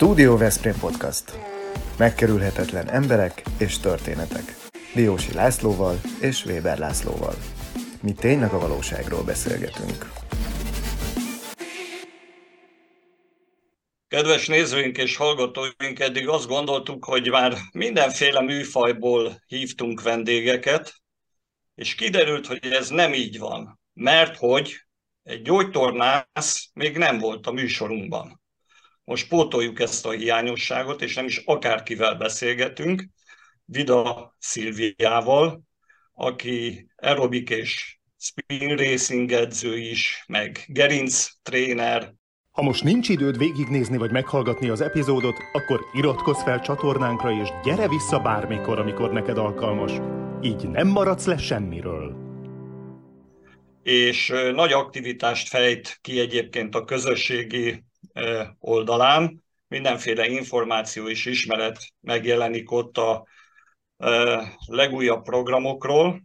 [0.00, 1.38] Studio Veszprém Podcast.
[1.98, 4.56] Megkerülhetetlen emberek és történetek.
[4.94, 7.34] Diósi Lászlóval és Weber Lászlóval.
[8.02, 10.12] Mi tényleg a valóságról beszélgetünk.
[14.08, 20.94] Kedves nézőink és hallgatóink, eddig azt gondoltuk, hogy már mindenféle műfajból hívtunk vendégeket,
[21.74, 24.76] és kiderült, hogy ez nem így van, mert hogy
[25.22, 28.39] egy gyógytornász még nem volt a műsorunkban.
[29.10, 33.04] Most pótoljuk ezt a hiányosságot, és nem is akárkivel beszélgetünk,
[33.64, 35.62] Vida Szilviával,
[36.12, 42.14] aki aerobik és spin racing edző is, meg gerinc tréner.
[42.50, 47.88] Ha most nincs időd végignézni vagy meghallgatni az epizódot, akkor iratkozz fel csatornánkra, és gyere
[47.88, 49.92] vissza bármikor, amikor neked alkalmas.
[50.42, 52.16] Így nem maradsz le semmiről.
[53.82, 57.88] És nagy aktivitást fejt ki egyébként a közösségi
[58.58, 59.44] oldalán.
[59.68, 63.26] Mindenféle információ és ismeret megjelenik ott a
[64.66, 66.22] legújabb programokról,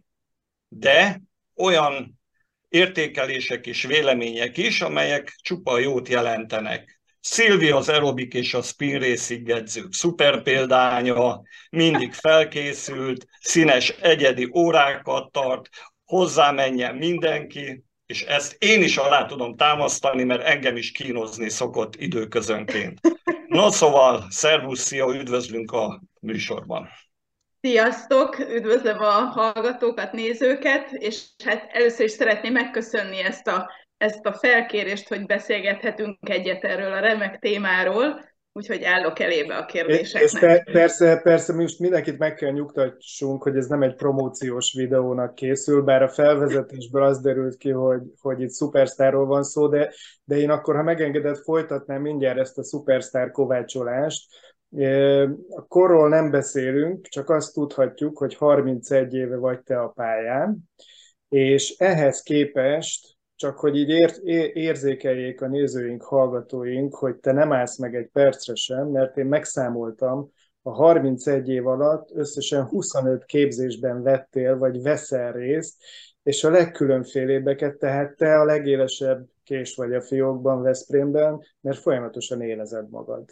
[0.68, 1.22] de
[1.54, 2.20] olyan
[2.68, 7.00] értékelések és vélemények is, amelyek csupa jót jelentenek.
[7.20, 15.32] Szilvi az aerobik és a spin racing edzők szuper példánya, mindig felkészült, színes egyedi órákat
[15.32, 15.68] tart,
[16.04, 21.96] hozzá menjen mindenki, és ezt én is alá tudom támasztani, mert engem is kínozni szokott
[21.96, 23.00] időközönként.
[23.46, 26.88] No szóval, szervusz, szia, üdvözlünk a műsorban.
[27.60, 34.32] Sziasztok, üdvözlöm a hallgatókat, nézőket, és hát először is szeretném megköszönni ezt a, ezt a
[34.32, 38.24] felkérést, hogy beszélgethetünk egyet erről a remek témáról
[38.56, 40.62] úgyhogy állok elébe a kérdéseknek.
[40.66, 45.82] És persze, persze most mindenkit meg kell nyugtassunk, hogy ez nem egy promóciós videónak készül,
[45.82, 49.92] bár a felvezetésből az derült ki, hogy, hogy itt szupersztárról van szó, de,
[50.24, 54.24] de én akkor, ha megengedett, folytatnám mindjárt ezt a szupersztár kovácsolást.
[55.48, 60.58] A korról nem beszélünk, csak azt tudhatjuk, hogy 31 éve vagy te a pályán,
[61.28, 64.20] és ehhez képest csak hogy így ér,
[64.54, 70.30] érzékeljék a nézőink, hallgatóink, hogy te nem állsz meg egy percre sem, mert én megszámoltam,
[70.62, 75.82] a 31 év alatt összesen 25 képzésben vettél, vagy veszel részt,
[76.22, 82.90] és a legkülönfélébbeket, tehát te a legélesebb kés vagy a fiókban, Veszprémben, mert folyamatosan élezed
[82.90, 83.24] magad.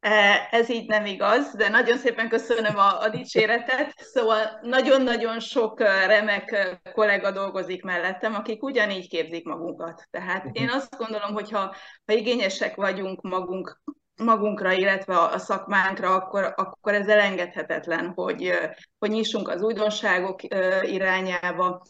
[0.00, 3.92] E, ez így nem igaz, de nagyon szépen köszönöm a, a dicséretet.
[3.96, 10.06] Szóval nagyon-nagyon sok e, remek e, kollega dolgozik mellettem, akik ugyanígy képzik magunkat.
[10.10, 10.52] Tehát mhm.
[10.52, 11.74] én azt gondolom, hogy ha,
[12.06, 13.80] ha igényesek vagyunk magunk,
[14.16, 18.52] magunkra, illetve a szakmánkra, akkor, akkor ez elengedhetetlen, hogy,
[18.98, 20.42] hogy nyissunk az újdonságok
[20.82, 21.82] irányába,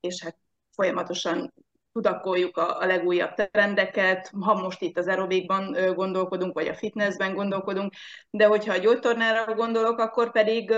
[0.00, 0.36] és hát
[0.74, 1.52] folyamatosan
[1.92, 7.92] tudakoljuk a, a legújabb trendeket, ha most itt az aerobikban gondolkodunk, vagy a fitnessben gondolkodunk,
[8.30, 10.74] de hogyha a gyógytornára gondolok, akkor pedig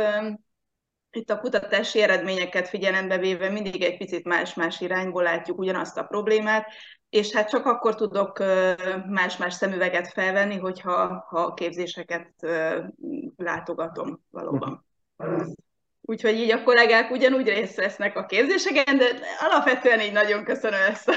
[1.11, 6.67] itt a kutatási eredményeket figyelembe véve mindig egy picit más-más irányból látjuk ugyanazt a problémát,
[7.09, 8.39] és hát csak akkor tudok
[9.07, 12.33] más-más szemüveget felvenni, hogyha ha a képzéseket
[13.37, 14.87] látogatom valóban.
[16.05, 19.07] Úgyhogy így a kollégák ugyanúgy részt vesznek a képzéseken, de
[19.41, 21.15] alapvetően így nagyon köszönöm ezt a,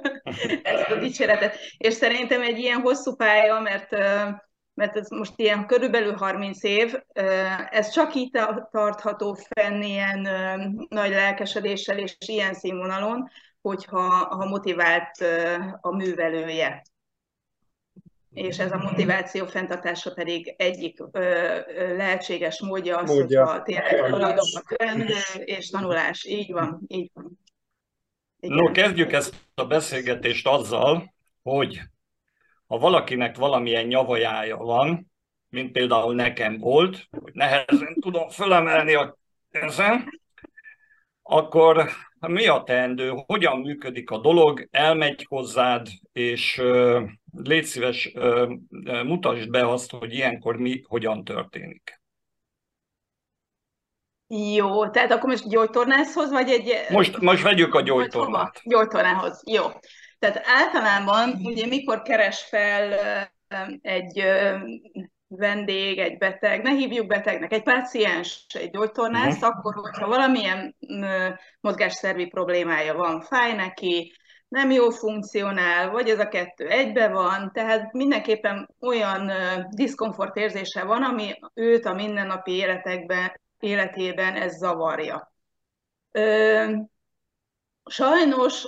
[0.62, 1.56] ezt a dicséretet.
[1.78, 3.90] És szerintem egy ilyen hosszú pálya, mert,
[4.74, 6.94] mert ez most ilyen körülbelül 30 év,
[7.70, 8.30] ez csak így
[8.70, 10.28] tartható fenn ilyen
[10.88, 15.10] nagy lelkesedéssel és ilyen színvonalon, hogyha ha motivált
[15.80, 16.82] a művelője
[18.34, 21.20] és ez a motiváció fenntartása pedig egyik ö,
[21.66, 23.44] ö, lehetséges módja az, módja.
[23.44, 25.10] hogyha tényleg haladok a trend
[25.44, 26.24] és tanulás.
[26.24, 27.40] Így van, így van.
[28.40, 28.56] Igen.
[28.56, 31.80] No, kezdjük ezt a beszélgetést azzal, hogy
[32.66, 35.12] ha valakinek valamilyen nyavajája van,
[35.48, 39.18] mint például nekem volt, hogy nehezen tudom fölemelni a
[39.50, 40.20] kezem,
[41.22, 41.90] akkor
[42.20, 46.62] mi a teendő, hogyan működik a dolog, elmegy hozzád, és
[47.32, 48.12] légy szíves,
[49.04, 52.00] mutasd be azt, hogy ilyenkor mi hogyan történik.
[54.54, 56.72] Jó, tehát akkor most gyógytornászhoz, vagy egy...
[56.90, 58.60] Most, most vegyük a gyógytornát.
[58.64, 59.62] Gyógytornához, jó.
[60.18, 62.92] Tehát általában, ugye mikor keres fel
[63.82, 64.24] egy
[65.26, 69.48] vendég, egy beteg, ne hívjuk betegnek, egy páciens, egy gyógytornász, uh-huh.
[69.48, 70.76] akkor, hogyha valamilyen
[71.60, 74.12] mozgásszervi problémája van, fáj neki,
[74.52, 79.30] nem jó funkcionál, vagy ez a kettő egybe van, tehát mindenképpen olyan
[79.70, 85.32] diszkomfort érzése van, ami őt a mindennapi életekben, életében ez zavarja.
[87.84, 88.64] Sajnos,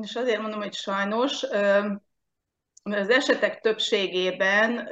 [0.00, 1.90] és azért mondom, hogy sajnos, ö,
[2.82, 4.88] az esetek többségében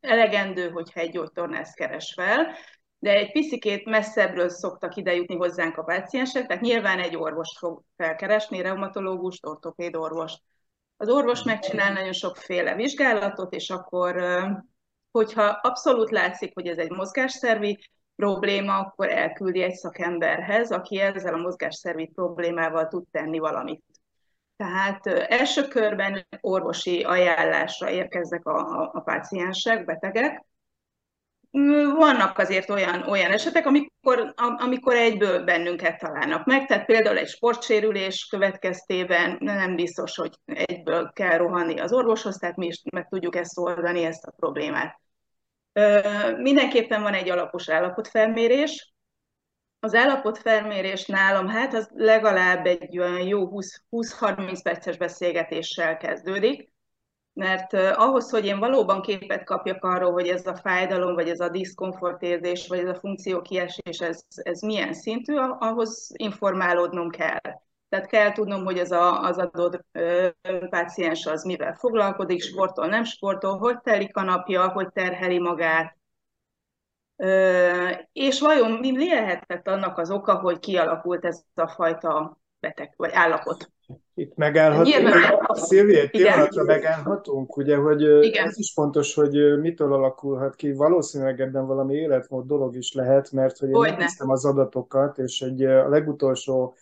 [0.00, 2.54] elegendő, hogyha egy gyógytornász keres fel,
[3.00, 8.60] de egy piszikét messzebbről szoktak idejutni hozzánk a páciensek, tehát nyilván egy orvos fog felkeresni,
[8.60, 10.42] reumatológust, ortopéd orvost.
[10.96, 14.22] Az orvos megcsinál nagyon sokféle vizsgálatot, és akkor,
[15.10, 17.78] hogyha abszolút látszik, hogy ez egy mozgásszervi
[18.16, 23.84] probléma, akkor elküldi egy szakemberhez, aki ezzel a mozgásszervi problémával tud tenni valamit.
[24.56, 30.44] Tehát első körben orvosi ajánlásra érkeznek a, a, a páciensek, betegek.
[31.96, 38.26] Vannak azért olyan, olyan esetek, amikor, amikor egyből bennünket találnak meg, tehát például egy sportsérülés
[38.30, 43.58] következtében nem biztos, hogy egyből kell rohanni az orvoshoz, tehát mi is meg tudjuk ezt
[43.58, 45.00] oldani, ezt a problémát.
[46.36, 48.92] Mindenképpen van egy alapos állapotfelmérés,
[49.80, 53.48] az állapotfelmérés nálam, hát az legalább egy olyan jó
[53.90, 56.72] 20-30 perces beszélgetéssel kezdődik,
[57.32, 61.48] mert ahhoz, hogy én valóban képet kapjak arról, hogy ez a fájdalom, vagy ez a
[61.48, 67.58] diszkomfortérzés, vagy ez a funkció kiesés, ez, ez milyen szintű, ahhoz informálódnom kell.
[67.88, 70.28] Tehát kell tudnom, hogy az, a, az adott ö,
[70.70, 75.98] páciens az mivel foglalkozik, sportol, nem sportol, hogy telik a napja, hogy terheli magát,
[78.12, 83.70] és vajon mi lehetett annak az oka, hogy kialakult ez a fajta beteg vagy állapot?
[84.20, 85.56] Itt megállhatunk.
[85.56, 88.46] Szilvi, egy pillanatra megállhatunk, ugye, hogy Igen.
[88.46, 90.72] ez is fontos, hogy mitől alakulhat ki.
[90.72, 95.62] Valószínűleg ebben valami életmód dolog is lehet, mert hogy én megnéztem az adatokat, és egy
[95.62, 96.74] a legutolsó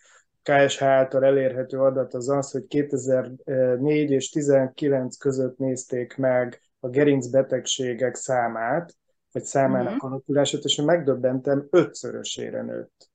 [0.43, 8.14] KSH által elérhető adat az az, hogy 2004 és 19 között nézték meg a gerincbetegségek
[8.14, 8.94] számát,
[9.32, 10.11] vagy számának uh-huh.
[10.11, 13.11] alakulását, és én megdöbbentem, ötszörösére nőtt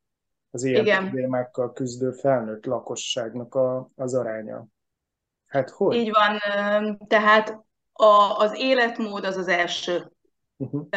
[0.53, 1.03] az ilyen Igen.
[1.03, 4.65] problémákkal küzdő felnőtt lakosságnak a, az aránya.
[5.47, 5.95] Hát hogy?
[5.95, 6.37] Így van,
[7.07, 7.49] tehát
[7.93, 10.11] a, az életmód az az első.
[10.57, 10.87] Uh-huh.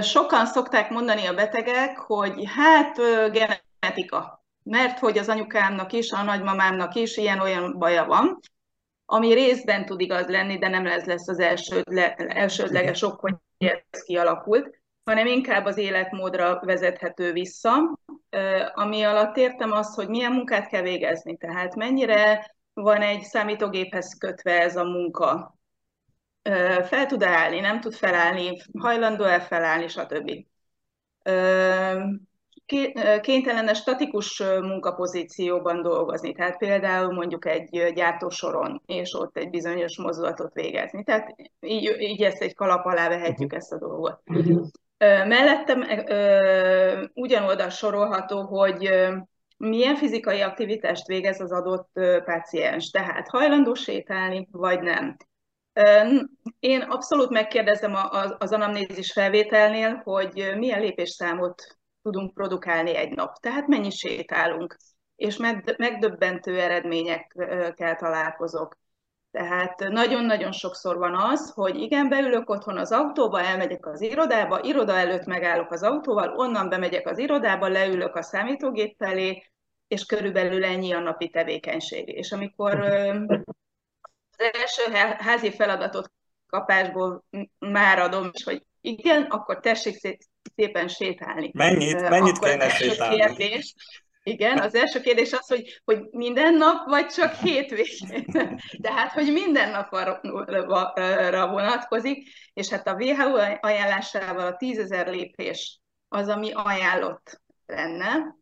[0.00, 2.96] Sokan szokták mondani a betegek, hogy hát
[3.32, 8.38] genetika, mert hogy az anyukámnak is, a nagymamámnak is ilyen-olyan baja van,
[9.04, 13.34] ami részben tud igaz lenni, de nem ez lesz az első, le, elsődleges ok, hogy
[13.58, 17.98] ez kialakult, hanem inkább az életmódra vezethető vissza,
[18.74, 24.60] ami alatt értem azt, hogy milyen munkát kell végezni, tehát mennyire van egy számítógéphez kötve
[24.60, 25.58] ez a munka.
[26.82, 30.30] Fel tud állni, nem tud felállni, hajlandó-e felállni, stb.
[33.20, 41.04] Kénytelen statikus munkapozícióban dolgozni, tehát például mondjuk egy gyártósoron, és ott egy bizonyos mozdulatot végezni.
[41.04, 44.22] Tehát így, így ezt egy kalap alá vehetjük ezt a dolgot.
[45.04, 45.86] Mellettem
[47.14, 48.90] ugyanoda sorolható, hogy
[49.56, 51.90] milyen fizikai aktivitást végez az adott
[52.24, 55.16] páciens, tehát hajlandó sétálni, vagy nem.
[56.58, 57.94] Én abszolút megkérdezem
[58.38, 61.62] az anamnézis felvételnél, hogy milyen lépésszámot
[62.02, 64.76] tudunk produkálni egy nap, tehát mennyi sétálunk,
[65.16, 65.36] és
[65.76, 68.78] megdöbbentő eredményekkel találkozok.
[69.30, 74.96] Tehát nagyon-nagyon sokszor van az, hogy igen, beülök otthon az autóba, elmegyek az irodába, iroda
[74.96, 79.42] előtt megállok az autóval, onnan bemegyek az irodába, leülök a számítógép felé,
[79.88, 82.08] és körülbelül ennyi a napi tevékenység.
[82.08, 86.12] És amikor az első házi feladatot
[86.46, 87.24] kapásból
[87.58, 90.18] már adom, és hogy igen, akkor tessék
[90.54, 91.50] szépen sétálni.
[91.54, 93.16] Mennyit, mennyit kéne sétálni?
[93.16, 93.74] Kérdés,
[94.22, 98.24] igen, az első kérdés az, hogy, hogy minden nap, vagy csak hétvégén.
[98.82, 100.20] Tehát, hogy minden napra
[101.50, 108.38] vonatkozik, és hát a WHO ajánlásával a 10 ezer lépés az, ami ajánlott lenne.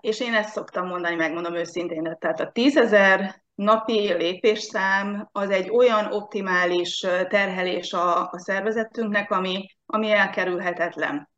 [0.00, 5.70] És én ezt szoktam mondani, megmondom őszintén, tehát a 10 ezer napi lépésszám az egy
[5.70, 6.98] olyan optimális
[7.28, 11.32] terhelés a, a szervezetünknek, ami, ami elkerülhetetlen.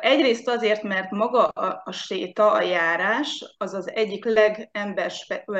[0.00, 5.12] Egyrészt azért, mert maga a, a séta, a járás, az az egyik legember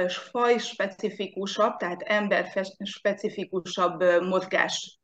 [0.09, 4.99] faj specifikusabb, tehát ember specifikusabb mozgás,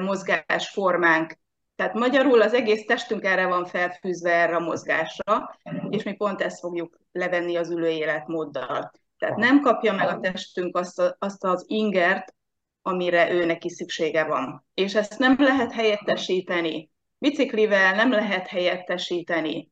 [0.00, 1.38] mozgásformánk.
[1.76, 6.58] Tehát magyarul az egész testünk erre van felfűzve erre a mozgásra, és mi pont ezt
[6.58, 8.92] fogjuk levenni az ülő életmóddal.
[9.18, 12.34] Tehát nem kapja meg a testünk azt, a, azt az ingert,
[12.82, 14.66] amire ő neki szüksége van.
[14.74, 16.92] És ezt nem lehet helyettesíteni
[17.24, 19.70] Biciklivel nem lehet helyettesíteni.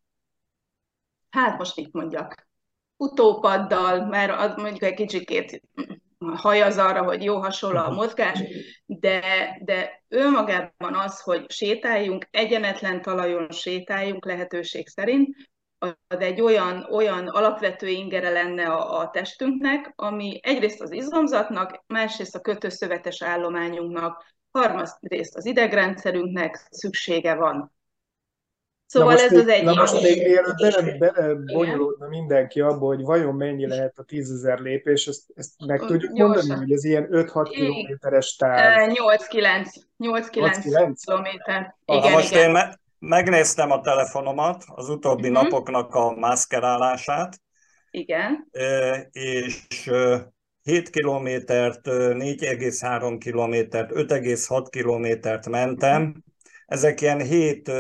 [1.31, 2.49] Hát most itt mondjak.
[2.97, 5.61] Utópaddal, mert az mondjuk egy kicsikét
[6.19, 8.41] hajaz arra, hogy jó hasonló a mozgás,
[8.87, 9.21] de,
[9.65, 15.37] de önmagában az, hogy sétáljunk, egyenetlen talajon sétáljunk lehetőség szerint,
[15.79, 22.35] ad egy olyan, olyan alapvető ingere lenne a, a testünknek, ami egyrészt az izomzatnak, másrészt
[22.35, 27.73] a kötőszövetes állományunknak, harmadrészt az idegrendszerünknek szüksége van.
[28.87, 29.65] Szóval ez még, az egyik.
[29.65, 34.59] Na most még mielőtt bele, bele bonyolódna mindenki abba, hogy vajon mennyi lehet a tízezer
[34.59, 36.37] lépés, ezt, ezt meg tudjuk Gyorsan.
[36.37, 38.91] mondani, hogy ez ilyen 5-6 kilométeres táv.
[38.91, 41.77] 8-9 8-9 kilométer.
[41.85, 42.45] Igen, most igen.
[42.45, 45.43] én me- megnéztem a telefonomat, az utóbbi Mhm.
[45.43, 47.41] napoknak a mászkerálását,
[47.91, 48.49] Igen.
[49.11, 49.91] és
[50.65, 56.25] 7 kilométert, ö, 4,3 kilométert, 5,6 kilométert mentem.
[56.67, 57.71] Ezek ilyen 7,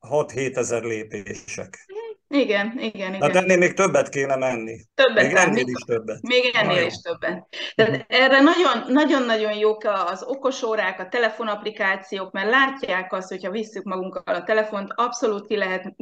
[0.00, 1.86] 6-7 ezer lépések.
[2.34, 3.36] Igen, igen, igen.
[3.36, 4.80] ennél még többet kéne menni.
[4.94, 6.20] Többet Még ennél is többet.
[6.22, 6.86] Még ennél Nagyon.
[6.86, 7.46] is többen.
[7.74, 14.34] Tehát erre nagyon- nagyon-nagyon jók az okosórák, a telefonapplikációk, mert látják azt, hogyha visszük magunkkal
[14.34, 15.94] a telefont, abszolút ki lehet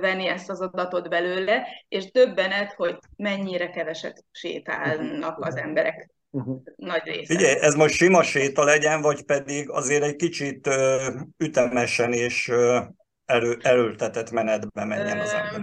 [0.00, 6.62] venni ezt az adatot belőle, és döbbenet, hogy mennyire keveset sétálnak az emberek Uh-huh.
[6.76, 7.34] nagy része.
[7.34, 10.68] Figyelj, ez most sima séta legyen, vagy pedig azért egy kicsit
[11.38, 12.52] ütemesen és
[13.32, 15.60] erő, erőltetett menetbe menjen az ember.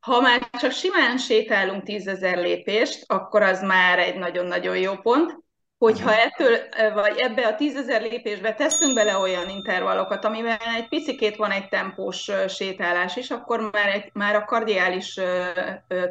[0.00, 5.46] Ha már csak simán sétálunk tízezer lépést, akkor az már egy nagyon-nagyon jó pont.
[5.78, 6.58] Hogyha ettől,
[6.94, 12.30] vagy ebbe a tízezer lépésbe teszünk bele olyan intervallokat, amiben egy picikét van egy tempós
[12.48, 15.20] sétálás is, akkor már, egy, már a kardiális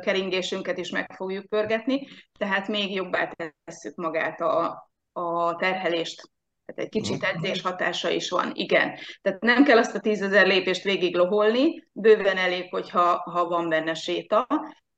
[0.02, 3.32] keringésünket is meg fogjuk pörgetni, tehát még jobbá
[3.66, 6.30] tesszük magát a, a terhelést.
[6.68, 8.96] Tehát egy kicsit edzés hatása is van, igen.
[9.22, 13.94] Tehát nem kell azt a tízezer lépést végig loholni, bőven elég, hogyha ha van benne
[13.94, 14.48] séta,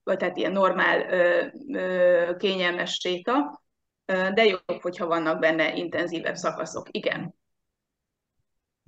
[0.03, 3.61] vagy tehát ilyen normál, ö, ö, kényelmes séta,
[4.05, 7.35] de jobb, hogyha vannak benne intenzívebb szakaszok, igen.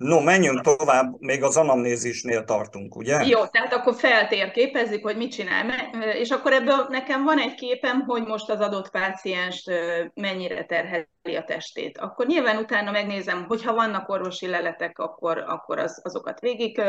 [0.02, 3.24] No, menjünk tovább, még az anamnézisnél tartunk, ugye?
[3.26, 5.70] Jó, tehát akkor feltérképezzük, hogy mit csinál,
[6.14, 9.68] és akkor ebből nekem van egy képem, hogy most az adott páciens
[10.14, 11.98] mennyire terheli a testét.
[11.98, 16.82] Akkor nyilván utána megnézem, hogyha vannak orvosi leletek, akkor, akkor az, azokat végig,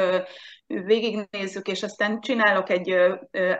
[0.68, 2.96] végignézzük, és aztán csinálok egy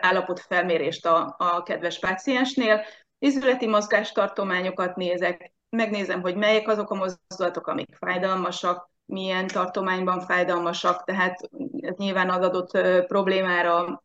[0.00, 2.84] állapotfelmérést a, a kedves páciensnél,
[3.18, 11.50] izületi mozgástartományokat nézek, megnézem, hogy melyek azok a mozdulatok, amik fájdalmasak, milyen tartományban fájdalmasak, tehát
[11.80, 12.70] ez nyilván az adott
[13.06, 14.04] problémára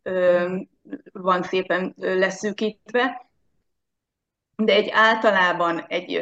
[1.12, 3.30] van szépen leszűkítve,
[4.56, 6.14] de egy általában egy,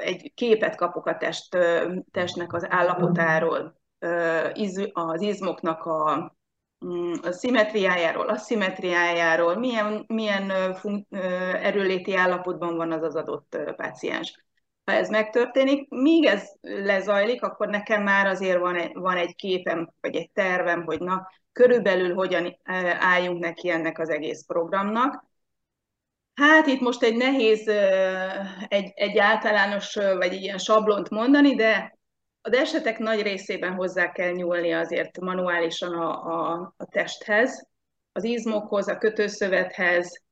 [0.00, 1.56] egy képet kapok a test,
[2.10, 3.80] testnek az állapotáról,
[4.92, 6.32] az izmoknak a,
[6.86, 10.70] mm, a szimmetriájáról, aszimmetriájáról, milyen, milyen ö,
[11.62, 14.49] erőléti állapotban van az az adott páciens
[14.90, 19.92] ha ez megtörténik, míg ez lezajlik, akkor nekem már azért van egy, van egy képem,
[20.00, 25.24] vagy egy tervem, hogy na, körülbelül hogyan eh, álljunk neki ennek az egész programnak.
[26.34, 31.98] Hát itt most egy nehéz, eh, egy, egy általános, eh, vagy ilyen sablont mondani, de
[32.40, 37.68] az esetek nagy részében hozzá kell nyúlni azért manuálisan a, a, a testhez,
[38.12, 40.22] az izmokhoz, a kötőszövethez,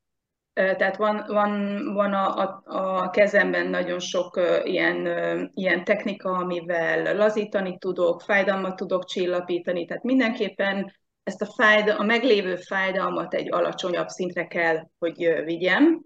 [0.53, 2.61] tehát van, van, van a, a,
[3.03, 5.07] a kezemben nagyon sok ilyen,
[5.53, 12.55] ilyen technika, amivel lazítani tudok, fájdalmat tudok csillapítani, tehát mindenképpen ezt a, fájd, a meglévő
[12.55, 16.01] fájdalmat egy alacsonyabb szintre kell, hogy vigyem,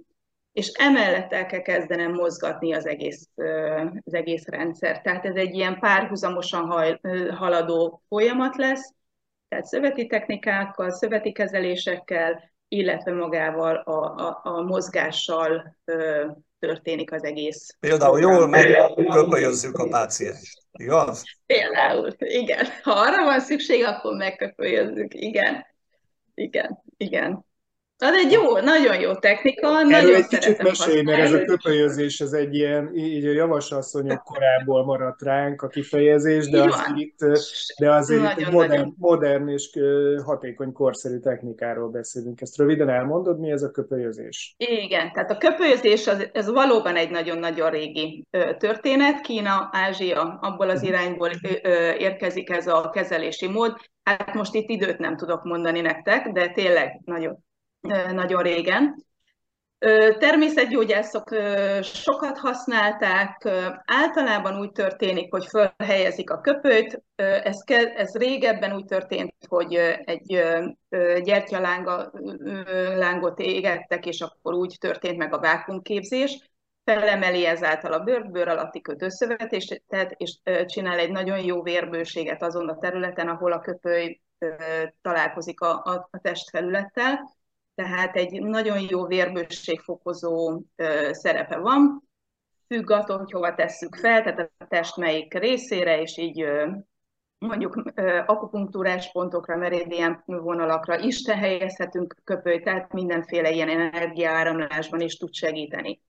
[0.52, 3.30] és emellett el kell kezdenem mozgatni az egész,
[4.04, 5.02] az egész rendszer.
[5.02, 7.00] Tehát ez egy ilyen párhuzamosan
[7.36, 8.94] haladó folyamat lesz,
[9.48, 16.26] tehát szöveti technikákkal, szöveti kezelésekkel, illetve magával a, a, a mozgással ö,
[16.60, 17.76] történik az egész.
[17.80, 21.24] Például jól megköpölyözzük a pácienst, igaz?
[21.46, 22.66] Például, igen.
[22.84, 25.66] Ha arra van szükség, akkor megköpölyözzük, igen.
[26.36, 27.46] Igen, igen.
[28.04, 32.20] Az egy jó, nagyon jó technika, Erről nagyon egy kicsit mesélj, mert ez a köpölyözés,
[32.20, 36.98] ez egy ilyen, így a javasasszonyok korából maradt ránk a kifejezés, de van.
[36.98, 37.18] itt,
[37.80, 38.96] de azért itt egy Nagyon, modern, nagyon.
[38.98, 39.70] modern és
[40.26, 42.42] hatékony, korszerű technikáról beszélünk.
[42.42, 44.56] Ezt röviden elmondod, mi ez a köpölyözés?
[44.58, 48.26] Igen, tehát a köpölyözés az, ez valóban egy nagyon-nagyon régi
[48.58, 49.22] történet.
[49.22, 51.30] Kína, Ázsia, abból az irányból
[51.98, 53.76] érkezik ez a kezelési mód.
[54.04, 57.44] Hát most itt időt nem tudok mondani nektek, de tényleg nagyon,
[58.12, 59.06] nagyon régen.
[60.20, 61.30] Természetgyógyászok
[61.82, 63.50] sokat használták,
[63.86, 67.04] általában úgy történik, hogy fölhelyezik a köpőt.
[67.16, 67.58] Ez,
[67.96, 70.44] ez régebben úgy történt, hogy egy
[71.24, 76.52] gyertyalángot égettek, és akkor úgy történt meg a vákumképzés.
[76.86, 82.44] Felemeli ezáltal a bőr, bőr alatti kötőszövet, és, tehát, és csinál egy nagyon jó vérbőséget
[82.44, 84.22] azon a területen, ahol a köpőly
[85.02, 87.20] találkozik a, a testfelülettel,
[87.76, 90.62] tehát egy nagyon jó vérbőségfokozó
[91.12, 92.10] szerepe van,
[92.68, 96.46] függ attól, hogy hova tesszük fel, tehát a test melyik részére, és így
[97.38, 97.84] mondjuk
[98.26, 106.02] akupunktúrás pontokra, meridian vonalakra is te helyezhetünk köpőt, tehát mindenféle ilyen energiaáramlásban is tud segíteni.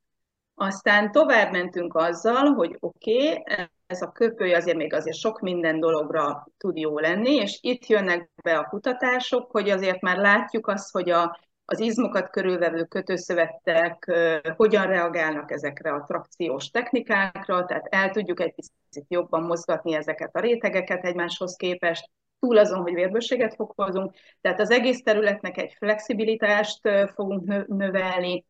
[0.54, 5.80] Aztán tovább mentünk azzal, hogy oké, okay, ez a köpőj azért még azért sok minden
[5.80, 10.92] dologra tud jó lenni, és itt jönnek be a kutatások, hogy azért már látjuk azt,
[10.92, 14.12] hogy a, az izmokat körülvevő kötőszövetek
[14.56, 20.40] hogyan reagálnak ezekre a trakciós technikákra, tehát el tudjuk egy picit jobban mozgatni ezeket a
[20.40, 26.80] rétegeket egymáshoz képest, túl azon, hogy vérbőséget fokozunk, tehát az egész területnek egy flexibilitást
[27.14, 28.44] fogunk növelni,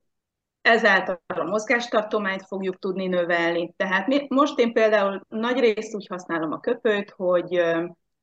[0.62, 3.73] ezáltal a mozgástartományt fogjuk tudni növelni.
[3.76, 7.62] Tehát most én például nagy részt úgy használom a köpőt, hogy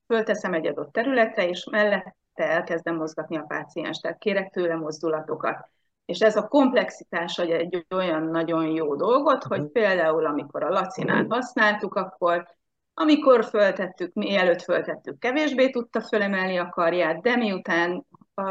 [0.06, 1.66] fölteszem egy adott területre, és
[2.42, 5.68] mellette elkezdem mozgatni a páciens, tehát kérek tőle mozdulatokat.
[6.04, 9.72] És ez a komplexitás egy olyan nagyon jó dolgot, hogy mhm.
[9.72, 12.46] például amikor a lacinát használtuk, akkor
[12.94, 18.06] amikor föltettük, mielőtt föltettük, kevésbé tudta fölemelni a karját, de miután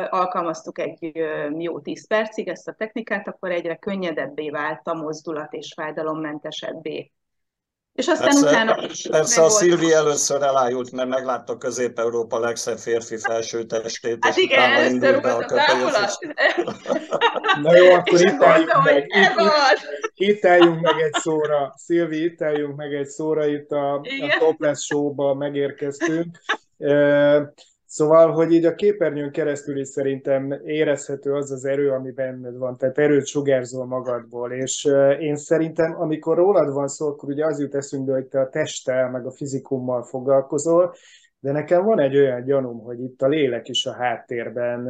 [0.10, 1.12] alkalmaztuk egy
[1.58, 7.12] jó 10 percig ezt a technikát, akkor egyre könnyedebbé vált a mozdulat és fájdalommentesebbé.
[7.94, 8.76] És aztán persze, utána
[9.10, 14.60] Persze a Szilvi először elájult, mert meglátta Közép-Európa legszebb férfi felső testét, hát és igen,
[14.60, 16.18] utána indult be a köpenyes.
[17.64, 19.06] Na jó, akkor itt álljunk meg.
[19.08, 21.74] Itt, itt álljunk meg egy szóra.
[21.78, 26.38] Szilvi, itt álljunk meg egy szóra, itt a, a Topless Show-ba megérkeztünk.
[27.94, 32.78] Szóval, hogy így a képernyőn keresztül is szerintem érezhető az az erő, ami benned van,
[32.78, 37.76] tehát erőt sugárzol magadból, és én szerintem, amikor rólad van szó, akkor ugye az jut
[37.76, 40.94] eszünkbe, hogy te a testtel, meg a fizikummal foglalkozol,
[41.40, 44.88] de nekem van egy olyan gyanúm, hogy itt a lélek is a háttérben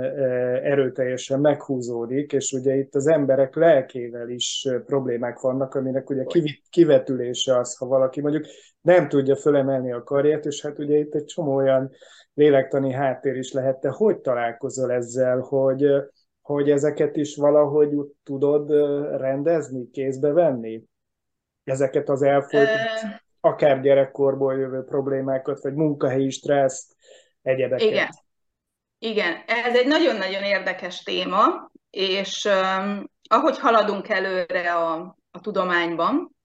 [0.64, 6.24] erőteljesen meghúzódik, és ugye itt az emberek lelkével is problémák vannak, aminek ugye
[6.70, 8.46] kivetülése az, ha valaki mondjuk
[8.82, 11.92] nem tudja fölemelni a karját, és hát ugye itt egy csomó olyan
[12.34, 13.80] lélektani háttér is lehet.
[13.80, 15.86] Te hogy találkozol ezzel, hogy,
[16.42, 17.90] hogy ezeket is valahogy
[18.24, 18.70] tudod
[19.18, 20.84] rendezni, kézbe venni?
[21.64, 26.96] Ezeket az elfolytott, akár gyerekkorból jövő problémákat, vagy munkahelyi stresszt,
[27.42, 27.88] egyebeket.
[27.88, 28.10] Igen.
[29.04, 36.36] Igen, ez egy nagyon-nagyon érdekes téma, és um, ahogy haladunk előre a, a tudományban,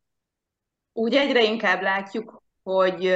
[0.92, 3.14] úgy egyre inkább látjuk, hogy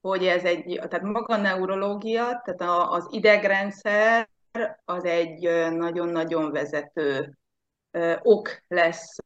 [0.00, 4.28] hogy ez egy, tehát maga a neurológia, tehát az idegrendszer
[4.84, 7.38] az egy nagyon-nagyon vezető
[8.22, 9.16] ok lesz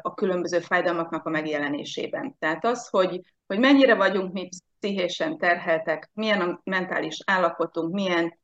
[0.00, 2.36] a különböző fájdalmaknak a megjelenésében.
[2.38, 8.38] Tehát az, hogy, hogy mennyire vagyunk mi pszichésen terheltek, milyen a mentális állapotunk, milyen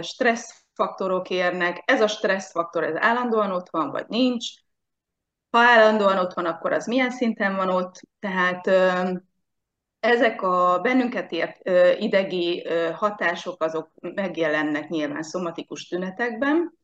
[0.00, 4.46] stresszfaktorok érnek, ez a stresszfaktor, ez állandóan ott van, vagy nincs,
[5.50, 8.66] ha állandóan ott van, akkor az milyen szinten van ott, tehát
[10.00, 16.78] ezek a bennünket ért idegi hatások, azok megjelennek nyilván szomatikus tünetekben,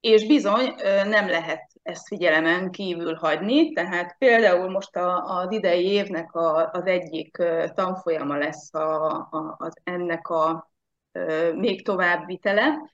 [0.00, 0.74] és bizony
[1.08, 6.86] nem lehet ezt figyelemen kívül hagyni, tehát például most a, az idei évnek a, az
[6.86, 7.36] egyik
[7.74, 10.72] tanfolyama lesz a, az ennek a
[11.54, 12.92] még tovább vitele,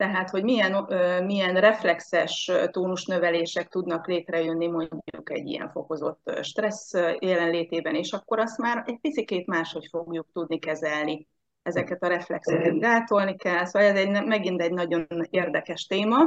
[0.00, 0.86] tehát hogy milyen,
[1.24, 8.82] milyen reflexes tónusnövelések tudnak létrejönni mondjuk egy ilyen fokozott stressz jelenlétében, és akkor azt már
[8.86, 11.28] egy picit máshogy fogjuk tudni kezelni.
[11.62, 16.18] Ezeket a reflexeket gátolni kell, szóval ez egy, megint egy nagyon érdekes téma.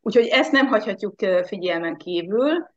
[0.00, 1.14] Úgyhogy ezt nem hagyhatjuk
[1.46, 2.68] figyelmen kívül.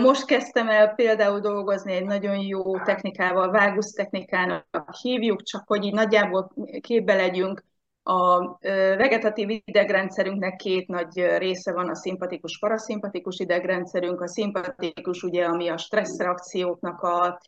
[0.00, 5.94] Most kezdtem el például dolgozni egy nagyon jó technikával, vágusz technikának hívjuk, csak hogy így
[5.94, 7.66] nagyjából képbe legyünk,
[8.08, 8.58] a
[8.96, 14.20] vegetatív idegrendszerünknek két nagy része van, a szimpatikus, paraszimpatikus idegrendszerünk.
[14.20, 17.40] A szimpatikus ugye, ami a stresszreakcióknak a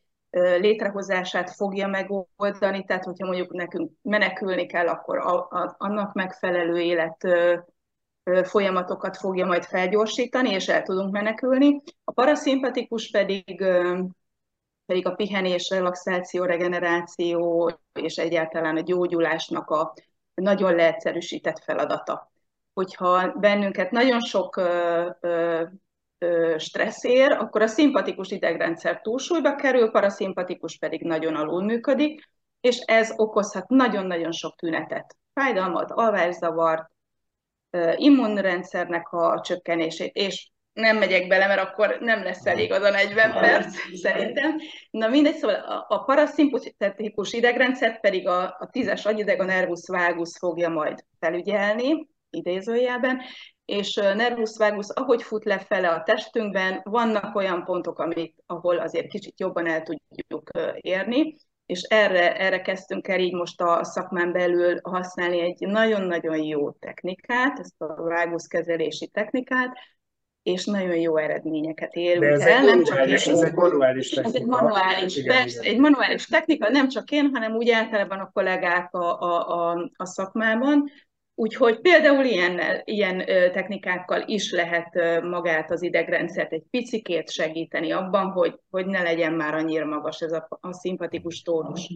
[0.58, 7.28] létrehozását fogja megoldani, tehát hogyha mondjuk nekünk menekülni kell, akkor a, a, annak megfelelő élet
[8.42, 11.82] folyamatokat fogja majd felgyorsítani, és el tudunk menekülni.
[12.04, 13.64] A paraszimpatikus pedig
[14.90, 19.92] pedig a pihenés, relaxáció, regeneráció és egyáltalán a gyógyulásnak a
[20.40, 22.32] nagyon leegyszerűsített feladata.
[22.72, 25.64] Hogyha bennünket nagyon sok ö,
[26.58, 33.12] stressz ér, akkor a szimpatikus idegrendszer túlsúlyba kerül, paraszimpatikus pedig nagyon alul működik, és ez
[33.16, 35.16] okozhat nagyon-nagyon sok tünetet.
[35.34, 36.90] Fájdalmat, alvászavart,
[37.96, 43.32] immunrendszernek a csökkenését, és nem megyek bele, mert akkor nem lesz elég az a 40
[43.32, 44.58] perc, szerintem.
[44.90, 50.36] Na mindegy, szóval a, a paraszimpatikus idegrendszert pedig a, a tízes agyideg, a nervus vagus
[50.38, 53.20] fogja majd felügyelni, idézőjelben,
[53.64, 59.40] és nervus vagus, ahogy fut lefele a testünkben, vannak olyan pontok, amit, ahol azért kicsit
[59.40, 65.40] jobban el tudjuk érni, és erre, erre kezdtünk el így most a szakmán belül használni
[65.40, 69.76] egy nagyon-nagyon jó technikát, ezt a váguszkezelési technikát,
[70.42, 72.58] és nagyon jó eredményeket érünk De ez el.
[72.58, 74.36] Egy nem csak én, ez egy manuális technika.
[74.36, 75.74] Ez egy manuális, igen, persze, igen.
[75.74, 80.04] egy manuális technika, nem csak én, hanem úgy általában a kollégák a, a, a, a
[80.04, 80.90] szakmában,
[81.40, 88.60] Úgyhogy például ilyen, ilyen technikákkal is lehet magát az idegrendszert egy picikét segíteni abban, hogy,
[88.70, 91.88] hogy ne legyen már annyira magas ez a, a szimpatikus tónus.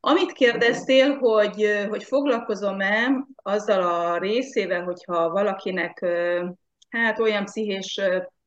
[0.00, 6.06] Amit kérdeztél, hogy, hogy foglalkozom-e azzal a részével, hogyha valakinek
[6.90, 8.00] hát olyan pszichés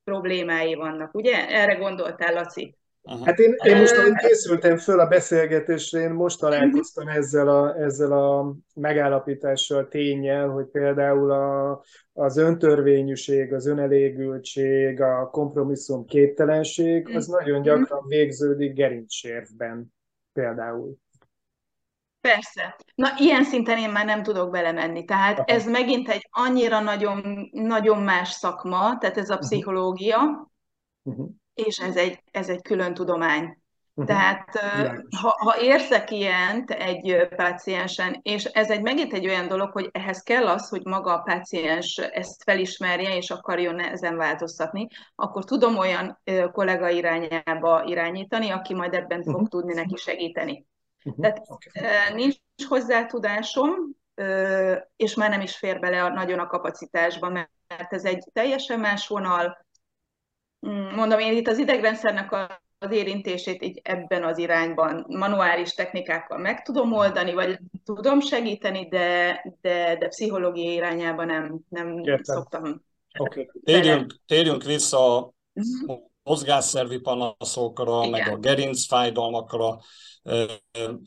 [0.03, 1.49] problémái vannak, ugye?
[1.49, 2.75] Erre gondoltál, Laci?
[3.05, 3.25] Aha.
[3.25, 8.11] Hát én, én most, ahogy készültem föl a beszélgetésre, én most találkoztam ezzel a, ezzel
[8.11, 11.81] a megállapítással, tényel, hogy például a,
[12.13, 17.67] az öntörvényűség, az önelégültség, a kompromisszum képtelenség, az nagyon mhm.
[17.67, 19.93] gyakran végződik gerincsérvben
[20.33, 20.97] például.
[22.27, 22.75] Persze.
[22.95, 25.05] Na, ilyen szinten én már nem tudok belemenni.
[25.05, 25.47] Tehát Aha.
[25.47, 29.41] ez megint egy annyira nagyon, nagyon más szakma, tehát ez a mhm.
[29.43, 30.19] pszichológia,
[31.03, 33.61] uh-huh és ez egy, ez egy külön tudomány.
[33.95, 34.15] Uh-huh.
[34.15, 34.49] Tehát
[35.21, 40.21] ha, ha érzek ilyent egy páciensen, és ez egy megint egy olyan dolog, hogy ehhez
[40.21, 46.21] kell az, hogy maga a páciens ezt felismerje, és akarjon ezen változtatni, akkor tudom olyan
[46.51, 49.33] kollega irányába irányítani, aki majd ebben uh-huh.
[49.33, 50.65] fog tudni neki segíteni.
[51.03, 51.21] Uh-huh.
[51.21, 52.13] Tehát okay.
[52.13, 52.35] nincs
[52.67, 53.73] hozzá tudásom,
[54.95, 59.63] és már nem is fér bele nagyon a kapacitásba, mert ez egy teljesen más vonal,
[60.67, 66.37] Mm, mondom, én itt az idegrendszernek a, az érintését így ebben az irányban manuális technikákkal
[66.37, 72.83] meg tudom oldani, vagy tudom segíteni, de, de, de pszichológiai irányában nem, nem szoktam.
[73.17, 73.49] Okay.
[73.63, 75.33] Térjünk, térjünk vissza a.
[76.23, 78.09] mozgásszervi panaszokra, Igen.
[78.09, 79.79] meg a gerincfájdalmakra.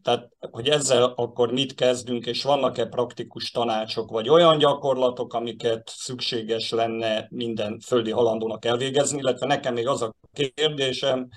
[0.03, 6.71] Tehát, hogy ezzel akkor mit kezdünk, és vannak-e praktikus tanácsok, vagy olyan gyakorlatok, amiket szükséges
[6.71, 10.15] lenne minden földi halandónak elvégezni, illetve nekem még az a
[10.55, 11.29] kérdésem,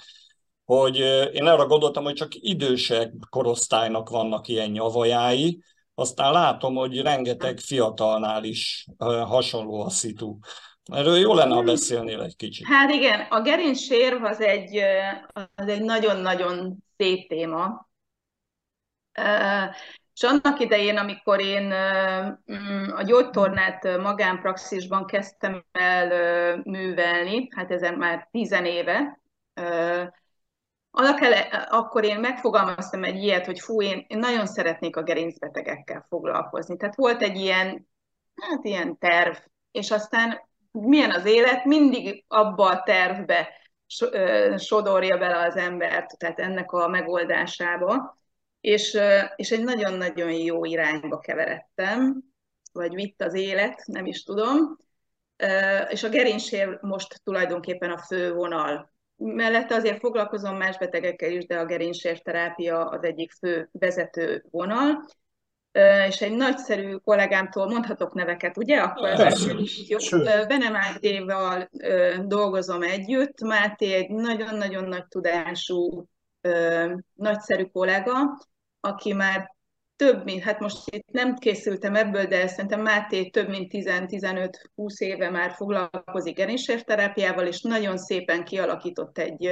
[0.66, 0.98] hogy
[1.34, 5.64] én arra gondoltam, hogy csak idősek korosztálynak vannak ilyen nyavajái,
[5.96, 8.88] aztán látom, hogy rengeteg fiatalnál is
[9.26, 10.38] hasonló a szitu.
[10.92, 12.68] Erről jó lenne, ha beszélnél egy kicsit.
[12.68, 14.82] Hát igen, a gerincsérv az egy,
[15.56, 17.90] az egy nagyon-nagyon szép téma.
[20.14, 21.74] És annak idején, amikor én
[22.52, 26.08] mm, a gyógytornát magánpraxisban kezdtem el
[26.64, 29.20] művelni, hát ezen már tizen éve,
[30.92, 36.06] annak ele, akkor én megfogalmaztam egy ilyet, hogy fú, én, én nagyon szeretnék a gerincbetegekkel
[36.10, 36.78] foglalkozni.
[36.78, 37.88] Tehát volt egy ilyen,
[38.36, 39.36] hát ilyen terv,
[39.72, 43.50] és aztán milyen az élet, mindig abba a tervbe
[44.58, 48.18] sodorja bele az embert, tehát ennek a megoldásába,
[48.62, 48.98] és,
[49.36, 52.24] és egy nagyon-nagyon jó irányba keveredtem,
[52.72, 54.78] vagy vitt az élet, nem is tudom,
[55.90, 58.94] és a gerincsér most tulajdonképpen a fő vonal.
[59.16, 65.06] Mellette azért foglalkozom más betegekkel is, de a gerincsérterápia az egyik fő vezető vonal,
[66.08, 68.78] és egy nagyszerű kollégámtól mondhatok neveket, ugye?
[68.78, 69.98] Akkor ez is jó.
[70.48, 71.70] Bene Mátéval
[72.26, 73.42] dolgozom együtt.
[73.42, 76.06] Máté egy nagyon-nagyon nagy tudású,
[77.14, 78.14] nagyszerű kollega,
[78.80, 79.58] aki már
[79.96, 85.30] több mint, hát most itt nem készültem ebből, de szerintem Máté több mint 10-15-20 éve
[85.30, 89.46] már foglalkozik gerincserterápiával, és nagyon szépen kialakított egy,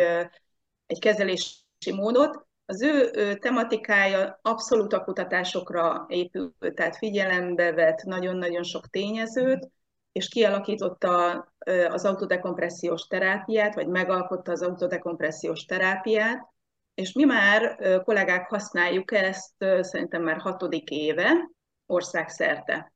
[0.86, 8.88] egy kezelési módot, az ő tematikája abszolút a kutatásokra épül, tehát figyelembe vett nagyon-nagyon sok
[8.88, 9.70] tényezőt,
[10.12, 11.48] és kialakította
[11.90, 16.48] az autodekompressziós terápiát, vagy megalkotta az autodekompressziós terápiát,
[16.94, 21.50] és mi már kollégák használjuk ezt szerintem már hatodik éve
[21.86, 22.94] országszerte.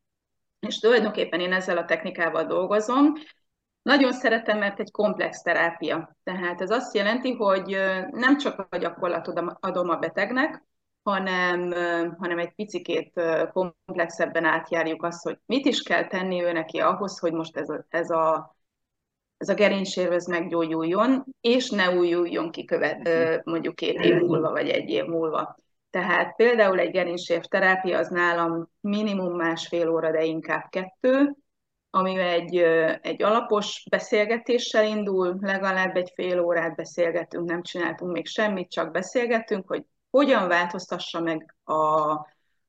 [0.59, 3.13] És tulajdonképpen én ezzel a technikával dolgozom,
[3.81, 6.17] nagyon szeretem, mert egy komplex terápia.
[6.23, 7.77] Tehát ez azt jelenti, hogy
[8.11, 10.63] nem csak a gyakorlatot adom a betegnek,
[11.03, 11.73] hanem,
[12.17, 13.21] hanem egy picikét
[13.53, 17.85] komplexebben átjárjuk azt, hogy mit is kell tenni ő neki ahhoz, hogy most ez a,
[17.89, 18.55] ez a,
[19.37, 23.09] ez a gerincsérvez meggyógyuljon, és ne újuljon ki követ,
[23.45, 25.55] mondjuk két év múlva, vagy egy év múlva.
[25.89, 31.35] Tehát például egy gerincsév terápia az nálam minimum másfél óra, de inkább kettő,
[31.93, 32.57] ami egy,
[33.01, 39.67] egy alapos beszélgetéssel indul, legalább egy fél órát beszélgetünk, nem csináltunk még semmit, csak beszélgetünk,
[39.67, 42.11] hogy hogyan változtassa meg a,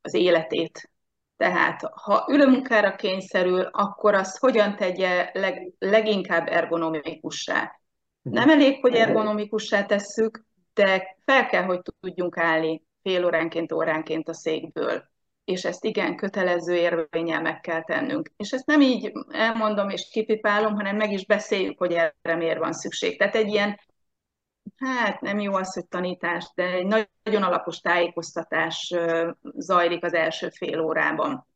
[0.00, 0.90] az életét.
[1.36, 7.80] Tehát ha ülőmunkára kényszerül, akkor azt hogyan tegye leg, leginkább ergonomikussá.
[8.22, 14.34] Nem elég, hogy ergonomikussá tesszük, de fel kell, hogy tudjunk állni fél óránként, óránként a
[14.34, 15.11] székből
[15.44, 18.30] és ezt igen kötelező érvényel meg kell tennünk.
[18.36, 22.72] És ezt nem így elmondom és kipipálom, hanem meg is beszéljük, hogy erre miért van
[22.72, 23.18] szükség.
[23.18, 23.80] Tehát egy ilyen,
[24.76, 26.86] hát nem jó az, hogy tanítás, de egy
[27.22, 28.94] nagyon alapos tájékoztatás
[29.56, 31.46] zajlik az első fél órában.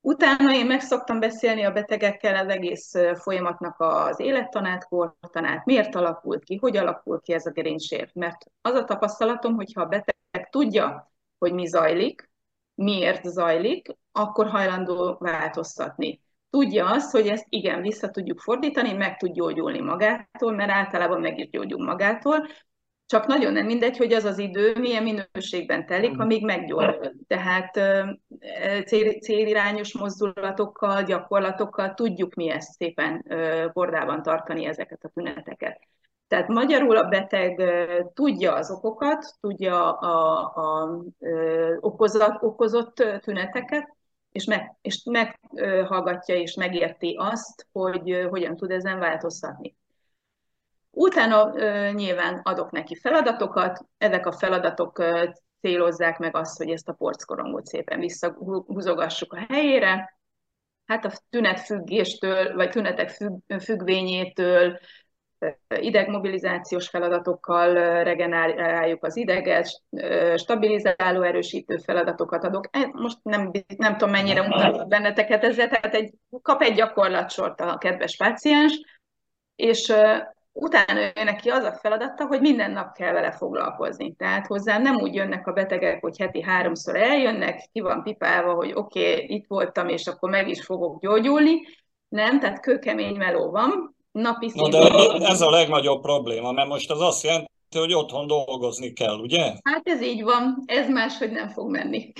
[0.00, 6.44] Utána én meg szoktam beszélni a betegekkel az egész folyamatnak az élettanát, kortanát, miért alakult
[6.44, 8.14] ki, hogy alakul ki ez a gerincsért.
[8.14, 12.30] Mert az a tapasztalatom, hogyha a beteg tudja, hogy mi zajlik,
[12.76, 16.20] miért zajlik, akkor hajlandó változtatni.
[16.50, 21.38] Tudja azt, hogy ezt igen, vissza tudjuk fordítani, meg tud gyógyulni magától, mert általában meg
[21.38, 22.46] is gyógyul magától,
[23.06, 26.20] csak nagyon nem mindegy, hogy az az idő milyen minőségben telik, hmm.
[26.20, 27.12] amíg meggyógyul.
[27.26, 27.80] Tehát
[28.86, 33.24] cél, célirányos mozdulatokkal, gyakorlatokkal tudjuk mi ezt szépen
[33.72, 35.80] kordában tartani ezeket a tüneteket.
[36.28, 37.62] Tehát magyarul a beteg
[38.14, 41.02] tudja az okokat, tudja a, a,
[42.40, 43.96] okozott tüneteket,
[44.32, 49.76] és, meg, és meghallgatja és megérti azt, hogy hogyan tud ezen változtatni.
[50.90, 51.52] Utána
[51.92, 55.04] nyilván adok neki feladatokat, ezek a feladatok
[55.60, 60.18] célozzák meg azt, hogy ezt a porckorongot szépen visszahúzogassuk a helyére.
[60.86, 64.78] Hát a tünetfüggéstől, vagy tünetek függ, függvényétől,
[65.80, 69.82] idegmobilizációs feladatokkal regeneráljuk az ideget,
[70.36, 72.66] stabilizáló, erősítő feladatokat adok.
[72.70, 77.78] E, most nem, nem tudom, mennyire mutatok benneteket ezzel, tehát egy, kap egy gyakorlatsort a
[77.78, 78.80] kedves páciens,
[79.56, 79.92] és
[80.52, 84.14] utána ő neki az a feladata, hogy minden nap kell vele foglalkozni.
[84.14, 88.72] Tehát hozzám nem úgy jönnek a betegek, hogy heti háromszor eljönnek, ki van pipálva, hogy
[88.74, 91.60] oké, okay, itt voltam, és akkor meg is fogok gyógyulni.
[92.08, 94.80] Nem, tehát kőkemény meló van, napi szinten.
[94.80, 99.18] Na de ez a legnagyobb probléma, mert most az azt jelenti, hogy otthon dolgozni kell,
[99.18, 99.52] ugye?
[99.62, 102.12] Hát ez így van, ez máshogy nem fog menni.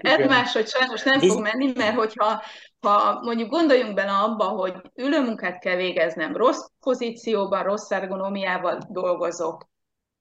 [0.00, 2.42] ez máshogy sajnos nem fog menni, mert hogyha
[2.80, 9.68] ha mondjuk gondoljunk bele abba, hogy ülőmunkát kell végeznem, rossz pozícióban, rossz ergonómiával dolgozok,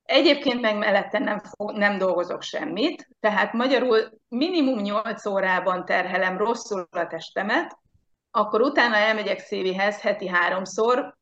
[0.04, 7.08] Egyébként meg mellette nem, nem dolgozok semmit, tehát magyarul minimum 8 órában terhelem rosszul a
[7.08, 7.78] testemet,
[8.32, 11.18] akkor utána elmegyek szévihez heti háromszor,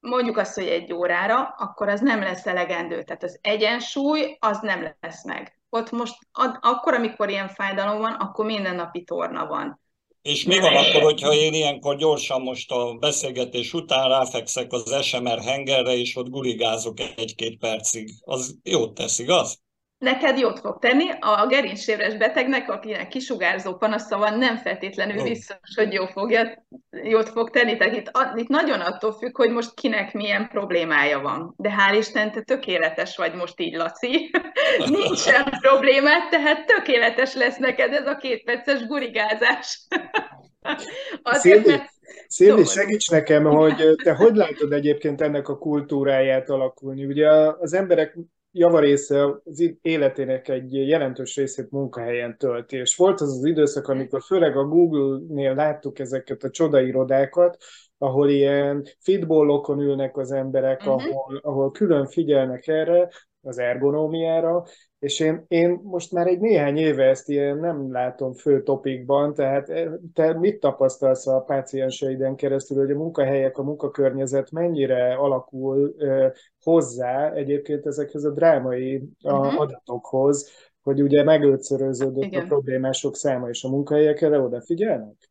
[0.00, 3.02] mondjuk azt, hogy egy órára, akkor az nem lesz elegendő.
[3.02, 5.60] Tehát az egyensúly az nem lesz meg.
[5.70, 9.80] Ott most ad, akkor, amikor ilyen fájdalom van, akkor mindennapi torna van.
[10.22, 15.40] És mi van akkor, hogyha én ilyenkor gyorsan most a beszélgetés után ráfekszek az SMR
[15.40, 18.10] hengerre, és ott gurigázok egy-két percig?
[18.24, 19.60] Az jót tesz, igaz?
[19.98, 21.10] Neked jót fog tenni.
[21.20, 27.50] A gerincsérves betegnek, akinek kisugárzó panasza van, nem feltétlenül biztos, hogy jó fogja, jót fog
[27.50, 27.76] tenni.
[27.76, 31.54] Tehát itt, itt nagyon attól függ, hogy most kinek milyen problémája van.
[31.56, 34.30] De hál' Isten, te tökéletes vagy most így, Laci.
[34.86, 39.80] Nincsen problémát, tehát tökéletes lesz neked ez a két perces gurigázás.
[41.22, 41.94] Azért,
[42.28, 47.04] Szilvi, segíts nekem, hogy te hogy látod egyébként ennek a kultúráját alakulni?
[47.04, 47.28] Ugye
[47.60, 48.16] az emberek
[48.58, 52.76] javarésze az életének egy jelentős részét munkahelyen tölti.
[52.76, 57.56] És volt az az időszak, amikor főleg a Google-nél láttuk ezeket a csodairodákat,
[57.98, 60.94] ahol ilyen fitballokon ülnek az emberek, uh-huh.
[60.94, 63.08] ahol, ahol külön figyelnek erre,
[63.46, 64.64] az ergonómiára,
[64.98, 69.68] és én, én most már egy néhány éve ezt ilyen nem látom fő topikban, tehát
[69.68, 76.30] eh, te mit tapasztalsz a pácienseiden keresztül, hogy a munkahelyek, a munkakörnyezet mennyire alakul eh,
[76.62, 79.60] hozzá egyébként ezekhez a drámai uh-huh.
[79.60, 80.50] adatokhoz,
[80.82, 82.42] hogy ugye megötszöröződött Igen.
[82.42, 85.30] a problémások száma, és a munkahelyek erre odafigyelnek?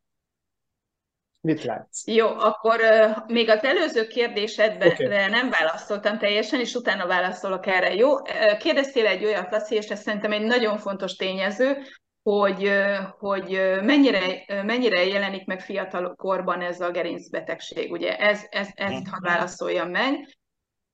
[1.46, 2.06] Mit látsz?
[2.06, 5.06] Jó, akkor uh, még az előző kérdésedben okay.
[5.06, 7.94] nem válaszoltam teljesen, és utána válaszolok erre.
[7.94, 8.22] Jó,
[8.58, 11.82] kérdeztél egy olyat, Laci, és ez szerintem egy nagyon fontos tényező,
[12.22, 12.70] hogy,
[13.18, 17.92] hogy mennyire, mennyire jelenik meg fiatal korban ez a gerincbetegség.
[17.92, 20.36] Ugye ez, ez, ezt ha válaszoljam meg.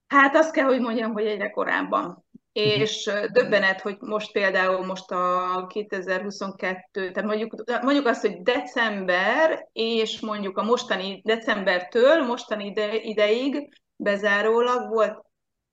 [0.07, 2.25] Hát azt kell, hogy mondjam, hogy egyre korábban.
[2.53, 2.81] Mhm.
[2.81, 10.19] és döbbenet, hogy most például most a 2022, tehát mondjuk, mondjuk azt, hogy december, és
[10.19, 15.25] mondjuk a mostani decembertől mostani ide, ideig bezárólag volt,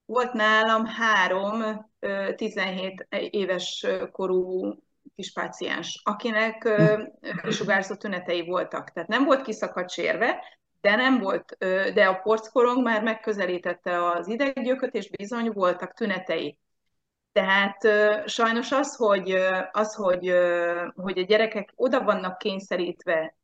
[0.04, 1.90] volt nálam három
[2.36, 4.72] 17 éves korú
[5.14, 6.68] kis páciens, akinek
[7.42, 8.90] kisugárzott tünetei voltak.
[8.90, 10.44] Tehát nem volt kiszakadt sérve,
[10.80, 11.56] de nem volt,
[11.94, 16.58] de a porckorong már megközelítette az ideggyököt, és bizony voltak tünetei.
[17.32, 17.88] Tehát
[18.26, 19.30] sajnos az, hogy,
[19.72, 20.32] az, hogy,
[20.94, 23.36] hogy a gyerekek oda vannak kényszerítve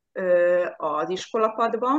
[0.77, 1.90] az iskolapadba,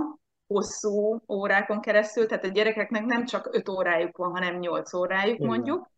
[0.47, 5.89] hosszú órákon keresztül, tehát a gyerekeknek nem csak 5 órájuk van, hanem 8 órájuk mondjuk,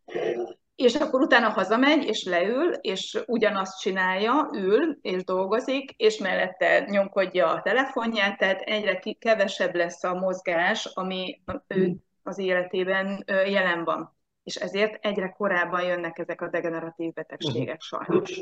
[0.75, 7.47] és akkor utána hazamegy, és leül, és ugyanazt csinálja, ül, és dolgozik, és mellette nyomkodja
[7.47, 14.17] a telefonját, tehát egyre kevesebb lesz a mozgás, ami ő az életében jelen van.
[14.49, 18.41] És ezért egyre korábban jönnek ezek a degeneratív betegségek sajnos.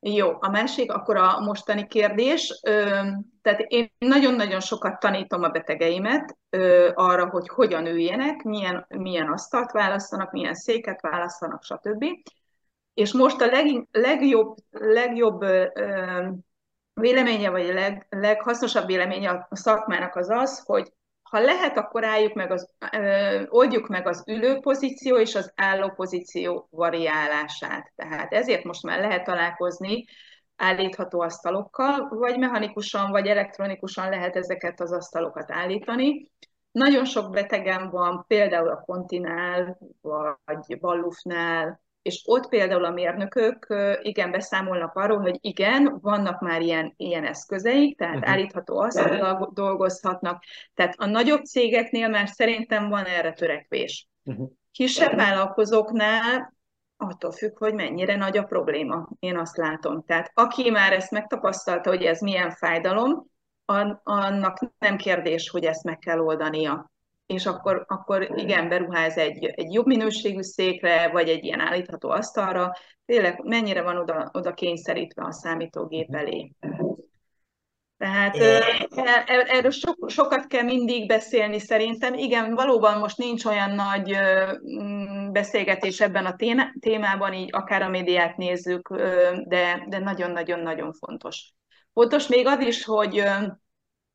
[0.00, 2.60] Jó, a másik, akkor a mostani kérdés.
[3.42, 6.38] Tehát én nagyon-nagyon sokat tanítom a betegeimet
[6.94, 12.04] arra, hogy hogyan üljenek, milyen, milyen asztalt választanak, milyen széket választanak, stb.
[12.94, 15.44] És most a leg, legjobb, legjobb
[16.94, 20.92] véleménye, vagy a leg, leghasznosabb véleménye a szakmának az az, hogy
[21.34, 25.90] ha lehet, akkor álljuk meg az, ö, oldjuk meg az ülő pozíció és az álló
[25.90, 27.92] pozíció variálását.
[27.96, 30.04] Tehát ezért most már lehet találkozni
[30.56, 36.30] állítható asztalokkal, vagy mechanikusan, vagy elektronikusan lehet ezeket az asztalokat állítani.
[36.70, 43.66] Nagyon sok betegem van, például a Kontinál, vagy Ballufnál, és ott például a mérnökök
[44.02, 48.30] igen beszámolnak arról, hogy igen, vannak már ilyen, ilyen eszközeik, tehát uh-huh.
[48.30, 49.10] állítható azt
[49.52, 50.42] dolgozhatnak.
[50.74, 54.08] Tehát a nagyobb cégeknél már szerintem van erre törekvés.
[54.24, 54.50] Uh-huh.
[54.70, 56.54] Kisebb vállalkozóknál
[56.96, 59.08] attól függ, hogy mennyire nagy a probléma.
[59.18, 60.04] Én azt látom.
[60.06, 63.26] Tehát aki már ezt megtapasztalta, hogy ez milyen fájdalom,
[64.02, 66.92] annak nem kérdés, hogy ezt meg kell oldania
[67.26, 72.72] és akkor, akkor igen, beruház egy, egy jobb minőségű székre, vagy egy ilyen állítható asztalra,
[73.06, 76.16] tényleg mennyire van oda, oda kényszerítve a számítógép mhm.
[76.16, 76.52] elé.
[77.96, 82.14] Tehát e, e, erről so, sokat kell mindig beszélni szerintem.
[82.14, 84.16] Igen, valóban most nincs olyan nagy
[85.32, 86.36] beszélgetés ebben a
[86.80, 88.88] témában, így akár a médiát nézzük,
[89.44, 91.52] de, de nagyon-nagyon-nagyon fontos.
[91.92, 93.22] Fontos még az is, hogy,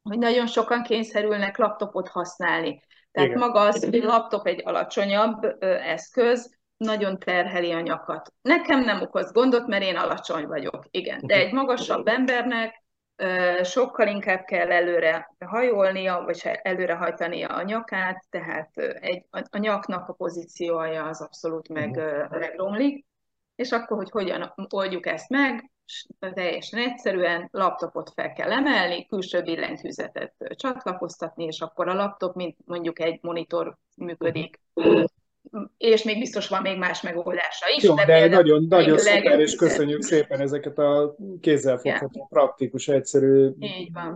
[0.01, 2.81] hogy nagyon sokan kényszerülnek laptopot használni.
[3.11, 3.39] Tehát Igen.
[3.39, 8.33] maga az, hogy laptop egy alacsonyabb ö, eszköz, nagyon terheli a nyakat.
[8.41, 11.19] Nekem nem okoz gondot, mert én alacsony vagyok, igen.
[11.25, 12.83] De egy magasabb embernek
[13.15, 19.57] ö, sokkal inkább kell előre hajolnia, vagy előre hajtania a nyakát, tehát egy, a, a
[19.57, 23.05] nyaknak a pozíciója az abszolút meg, megromlik.
[23.55, 25.71] És akkor, hogy hogyan oldjuk ezt meg,
[26.33, 32.99] teljesen egyszerűen laptopot fel kell emelni, külső billentyűzetet csatlakoztatni, és akkor a laptop, mint mondjuk
[32.99, 34.59] egy monitor működik.
[35.77, 37.83] És még biztos van még más megoldása is.
[37.83, 42.27] Jó, de, de nagyon, nagyon szuper, és köszönjük szépen ezeket a kézzelfogható, yeah.
[42.29, 43.49] praktikus, egyszerű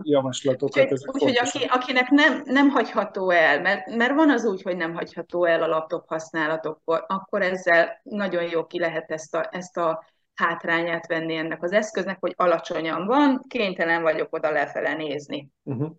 [0.02, 0.92] javaslatokat.
[1.12, 5.44] Úgyhogy aki, akinek nem, nem hagyható el, mert, mert van az úgy, hogy nem hagyható
[5.44, 10.04] el a laptop használatokkor, akkor ezzel nagyon jó ki lehet ezt a, ezt a
[10.34, 15.48] hátrányát venni ennek az eszköznek, hogy alacsonyan van, kénytelen vagyok oda lefele nézni.
[15.62, 15.90] Uh-huh.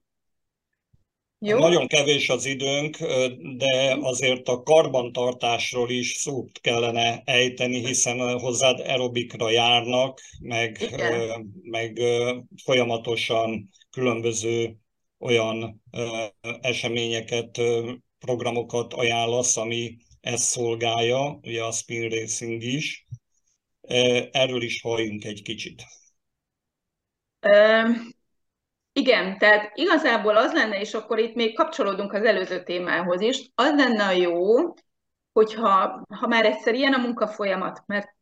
[1.39, 1.57] Jó?
[1.57, 2.97] Nagyon kevés az időnk,
[3.57, 10.77] de azért a karbantartásról is szót kellene ejteni, hiszen hozzád aerobikra járnak, meg,
[11.61, 11.99] meg
[12.63, 14.75] folyamatosan különböző
[15.19, 15.81] olyan
[16.61, 17.61] eseményeket,
[18.19, 23.05] programokat ajánlasz, ami ezt szolgálja, ugye a Spin Racing is.
[24.31, 25.81] Erről is halljunk egy kicsit.
[28.93, 33.73] Igen, tehát igazából az lenne, és akkor itt még kapcsolódunk az előző témához is, az
[33.75, 34.73] lenne a jó,
[35.33, 38.15] hogyha ha már egyszer ilyen a munkafolyamat, mert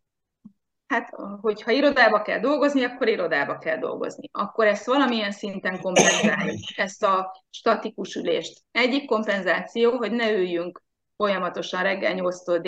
[0.88, 1.10] hát,
[1.42, 4.30] hogyha irodába kell dolgozni, akkor irodába kell dolgozni.
[4.32, 8.62] Akkor ezt valamilyen szinten kompenzáljuk, ezt a statikus ülést.
[8.72, 10.84] Egyik kompenzáció, hogy ne üljünk
[11.18, 12.60] folyamatosan reggel 8-tól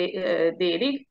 [0.56, 1.05] délig,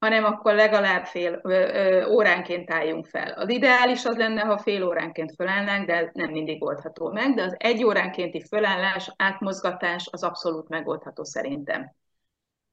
[0.00, 3.32] hanem akkor legalább fél ö, ö, óránként álljunk fel.
[3.32, 7.54] Az ideális az lenne, ha fél óránként fölállnánk, de nem mindig oldható meg, de az
[7.58, 11.94] egy óránkénti fölállás, átmozgatás az abszolút megoldható szerintem.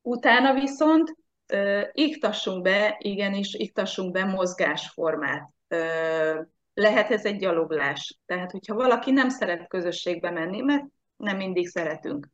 [0.01, 1.15] Utána viszont
[1.47, 5.49] ö, iktassunk be, igenis, iktassunk be mozgásformát.
[5.67, 6.41] Ö,
[6.73, 8.19] lehet ez egy gyaloglás.
[8.25, 10.85] Tehát, hogyha valaki nem szeret közösségbe menni, mert
[11.17, 12.27] nem mindig szeretünk,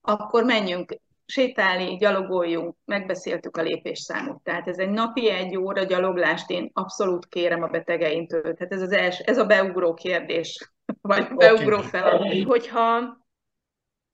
[0.00, 0.96] akkor menjünk
[1.26, 4.42] sétálni, gyalogoljunk, megbeszéltük a lépésszámot.
[4.42, 8.54] Tehát ez egy napi egy óra gyaloglást én abszolút kérem a betegeintől.
[8.54, 12.42] Tehát ez, az els, ez a beugró kérdés, vagy beugró feladat.
[12.42, 13.24] Hogyha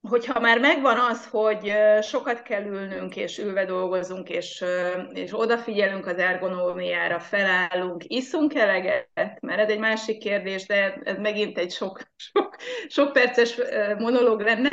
[0.09, 4.65] hogyha már megvan az, hogy sokat kell ülnünk, és ülve dolgozunk, és,
[5.13, 11.59] és odafigyelünk az ergonómiára, felállunk, iszunk eleget, mert ez egy másik kérdés, de ez megint
[11.59, 12.01] egy sok,
[12.33, 12.57] sok,
[12.89, 13.61] sok perces
[13.99, 14.71] monológ lenne,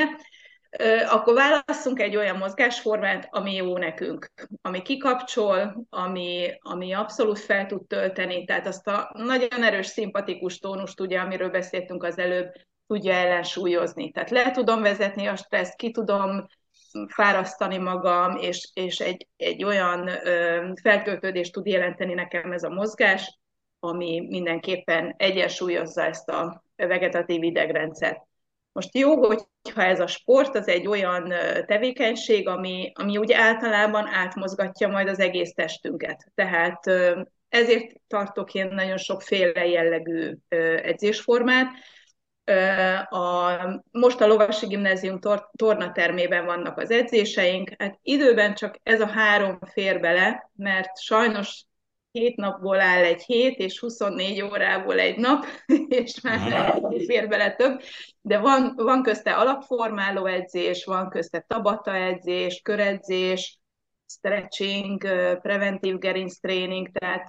[1.09, 7.88] akkor válasszunk egy olyan mozgásformát, ami jó nekünk, ami kikapcsol, ami, ami abszolút fel tud
[7.88, 12.51] tölteni, tehát azt a nagyon erős szimpatikus tónust, ugye, amiről beszéltünk az előbb,
[12.88, 14.11] tudja ellensúlyozni.
[14.11, 16.47] Tehát le tudom vezetni a stresszt, ki tudom
[17.07, 23.39] fárasztani magam, és, és egy, egy olyan ö, feltöltődést tud jelenteni nekem ez a mozgás,
[23.80, 28.29] ami mindenképpen egyensúlyozza ezt a vegetatív idegrendszert.
[28.80, 31.34] Most jó, hogyha ez a sport, az egy olyan
[31.66, 36.32] tevékenység, ami, ami úgy általában átmozgatja majd az egész testünket.
[36.36, 36.84] Tehát
[37.50, 40.36] ezért tartok én nagyon sokféle jellegű
[40.84, 41.68] edzésformát.
[43.10, 43.52] A,
[43.92, 49.60] most a Lovasi Gimnázium tor, tornatermében vannak az edzéseink, hát időben csak ez a három
[49.72, 51.64] fér bele, mert sajnos
[52.20, 55.45] hét napból áll egy hét, és 24 órából egy nap,
[56.01, 57.82] és már nem fér bele több,
[58.22, 63.59] de van, van közte alapformáló edzés, van közte tabata edzés, köredzés,
[64.11, 65.01] stretching,
[65.41, 67.28] preventív gerinctréning, tehát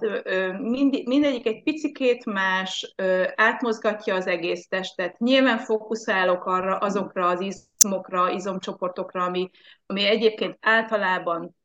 [0.59, 2.93] mind, mindegyik egy picikét más,
[3.35, 5.19] átmozgatja az egész testet.
[5.19, 9.49] Nyilván fókuszálok arra, azokra az izmokra, izomcsoportokra, ami,
[9.85, 11.55] ami egyébként általában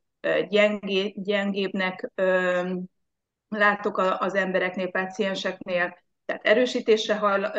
[0.49, 2.13] gyengé, gyengébbnek
[3.49, 7.51] látok az embereknél, pácienseknél, tehát erősítésre hall,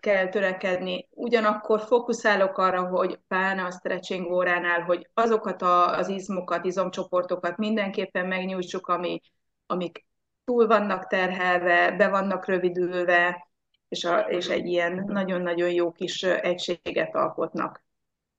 [0.00, 6.64] kell törekedni, ugyanakkor fókuszálok arra, hogy pláne a stretching óránál, hogy azokat a, az izmokat,
[6.64, 9.20] izomcsoportokat mindenképpen megnyújtsuk, ami,
[9.66, 10.06] amik
[10.44, 13.48] túl vannak terhelve, be vannak rövidülve,
[13.88, 17.84] és, a, és egy ilyen nagyon-nagyon jó kis egységet alkotnak.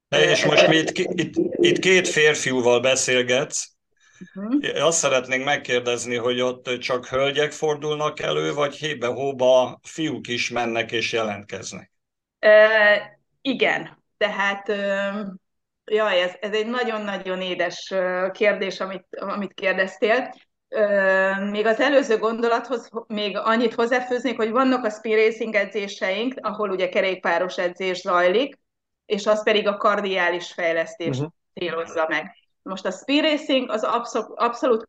[0.09, 3.74] És most mi itt, itt, itt két férfiúval beszélgetsz,
[4.35, 4.85] Uh-huh.
[4.85, 11.11] Azt szeretnénk megkérdezni, hogy ott csak hölgyek fordulnak elő, vagy hébe-hóba fiúk is mennek és
[11.11, 11.91] jelentkeznek?
[12.45, 13.01] Uh,
[13.41, 15.27] igen, tehát uh,
[15.85, 17.93] jaj, ez, ez egy nagyon-nagyon édes
[18.31, 20.35] kérdés, amit, amit kérdeztél.
[20.69, 26.69] Uh, még az előző gondolathoz még annyit hozzáfőznék, hogy vannak a speed racing edzéseink, ahol
[26.69, 28.59] ugye kerékpáros edzés zajlik,
[29.05, 31.33] és az pedig a kardiális fejlesztést uh-huh.
[31.53, 32.44] célozza meg.
[32.69, 34.87] Most a speed racing az abszolút, abszolút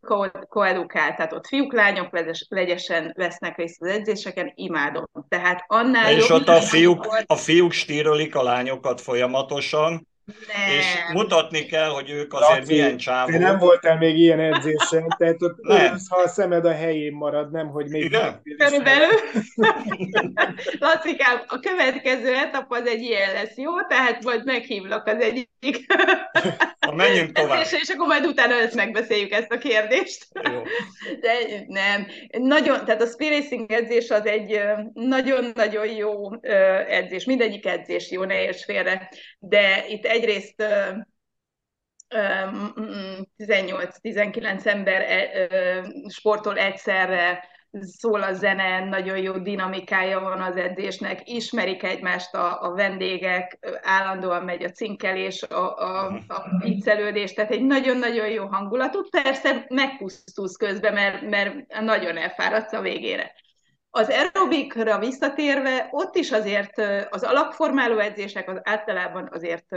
[0.49, 2.09] koedukált, tehát ott fiúk, lányok
[2.49, 5.05] legyesen vesznek részt az edzéseken, imádom.
[5.29, 10.79] Tehát annál És ott a fiúk, a fiúk stírölik a lányokat folyamatosan, nem.
[10.79, 13.31] És mutatni kell, hogy ők azért Laci, milyen csávok.
[13.31, 17.51] Te nem voltál még ilyen edzésen, tehát ott örülsz, ha a szemed a helyén marad,
[17.51, 18.05] nem, hogy még...
[18.05, 18.43] Igen?
[18.59, 19.09] Körülbelül.
[20.79, 23.83] Lacikám, a következő etap az egy ilyen lesz, jó?
[23.89, 25.93] Tehát majd meghívlak az egyik.
[26.87, 27.61] Ha menjünk tovább.
[27.61, 30.27] És, és akkor majd utána ezt megbeszéljük ezt a kérdést.
[30.33, 30.63] Jó.
[31.21, 31.33] De
[31.67, 32.07] nem.
[32.39, 34.61] Nagyon, tehát a speed racing edzés az egy
[34.93, 36.41] nagyon-nagyon jó
[36.89, 37.25] edzés.
[37.25, 39.11] Mindegyik edzés jó, ne érts félre.
[39.39, 40.65] De itt egyrészt
[43.39, 45.05] 18-19 ember
[46.09, 52.75] sportol egyszerre, szól a zene, nagyon jó dinamikája van az edzésnek, ismerik egymást a, a
[52.75, 59.09] vendégek, állandóan megy a cinkelés, a, a, a viccelődés, tehát egy nagyon-nagyon jó hangulatú.
[59.11, 63.33] Persze megpusztulsz közben, mert, mert nagyon elfáradsz a végére.
[63.91, 66.79] Az aerobikra visszatérve, ott is azért
[67.11, 69.71] az alapformáló edzések az általában azért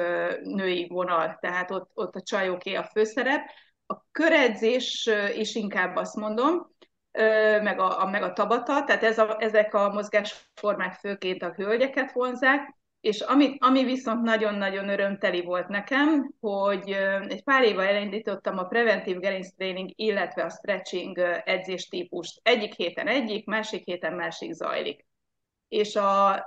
[0.43, 3.41] női vonal, tehát ott, ott a csajoké a főszerep.
[3.86, 6.76] A köredzés is inkább azt mondom,
[7.62, 12.12] meg a, a, meg a tabata, tehát ez a, ezek a mozgásformák főként a hölgyeket
[12.12, 16.91] vonzák, és ami, ami viszont nagyon-nagyon örömteli volt nekem, hogy
[17.28, 22.39] egy pár éve elindítottam a preventív gerinctréning, illetve a stretching edzéstípust.
[22.43, 25.08] Egyik héten egyik, másik héten másik zajlik.
[25.68, 26.45] És a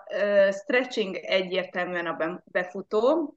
[0.50, 3.34] stretching egyértelműen a befutó.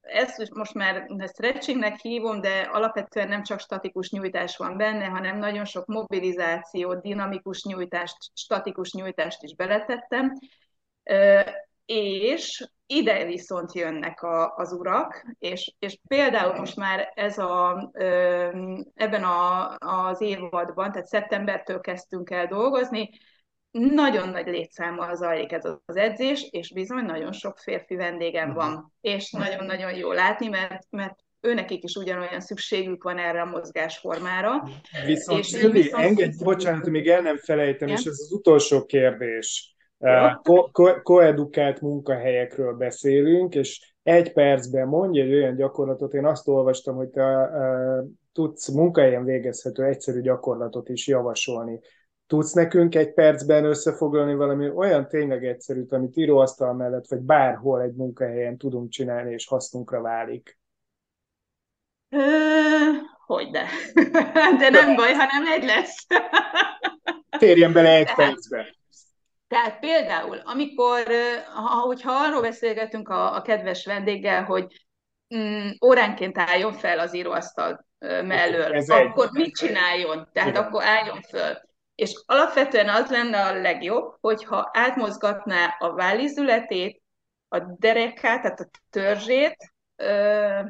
[0.00, 5.64] Ezt most már stretchingnek hívom, de alapvetően nem csak statikus nyújtás van benne, hanem nagyon
[5.64, 10.32] sok mobilizáció, dinamikus nyújtást, statikus nyújtást is beletettem
[11.86, 17.90] és ide viszont jönnek a, az urak, és, és például most már ez a,
[18.94, 23.10] ebben a, az évadban, tehát szeptembertől kezdtünk el dolgozni,
[23.70, 28.56] nagyon nagy létszámmal zajlik ez az edzés, és bizony nagyon sok férfi vendégem mhm.
[28.56, 34.68] van, és nagyon-nagyon jó látni, mert, mert őnekik is ugyanolyan szükségük van erre a mozgásformára.
[35.06, 36.04] Viszont, és Szilvi, viszont...
[36.04, 38.00] engedj, bocsánat, még el nem felejtem, Igen?
[38.00, 39.74] és ez az utolsó kérdés
[41.02, 47.50] koedukált munkahelyekről beszélünk, és egy percben mondj egy olyan gyakorlatot, én azt olvastam, hogy te
[48.32, 51.80] tudsz munkahelyen végezhető egyszerű gyakorlatot is javasolni.
[52.26, 57.94] Tudsz nekünk egy percben összefoglalni valami olyan tényleg egyszerűt, amit íróasztal mellett, vagy bárhol egy
[57.94, 60.58] munkahelyen tudunk csinálni, és hasznunkra válik?
[63.26, 63.64] Hogy de.
[64.60, 66.06] De nem baj, hanem egy lesz.
[67.38, 68.81] Térjen bele egy percbe.
[69.52, 71.06] Tehát például, amikor,
[71.54, 74.86] ha, hogyha arról beszélgetünk a, a kedves vendéggel, hogy
[75.36, 79.30] mm, óránként álljon fel az íróasztal mellől, Ez akkor egy.
[79.32, 80.28] mit csináljon?
[80.32, 80.62] Tehát Igen.
[80.62, 81.60] akkor álljon föl.
[81.94, 87.02] És alapvetően az lenne a legjobb, hogyha átmozgatná a vállizületét,
[87.48, 89.56] a derekát, tehát a törzsét,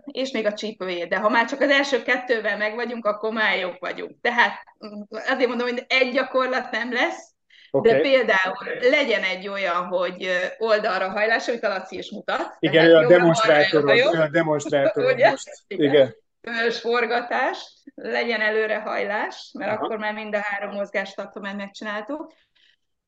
[0.05, 1.09] és még a csípőjét.
[1.09, 4.21] De ha már csak az első kettővel meg vagyunk, akkor már jók vagyunk.
[4.21, 4.53] Tehát
[4.87, 7.32] mm, azért mondom, hogy egy gyakorlat nem lesz,
[7.75, 7.93] Okay.
[7.93, 12.57] De például legyen egy olyan, hogy oldalra hajlás, amit a Laci is mutat.
[12.59, 15.51] Igen, a demonstrátor, a demonstrátor most.
[15.67, 16.15] Igen.
[16.41, 16.71] Igen.
[16.71, 19.85] Forgatás, legyen előrehajlás, mert Aha.
[19.85, 22.33] akkor már mind a három mozgást akkor már megcsináltuk.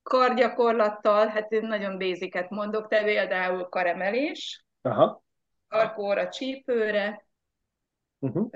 [0.03, 5.25] Kargyakorlattal, hát én nagyon béziket mondok, te például karemelés, Aha.
[5.69, 7.24] karkóra csípőre,
[8.25, 8.51] uh-huh.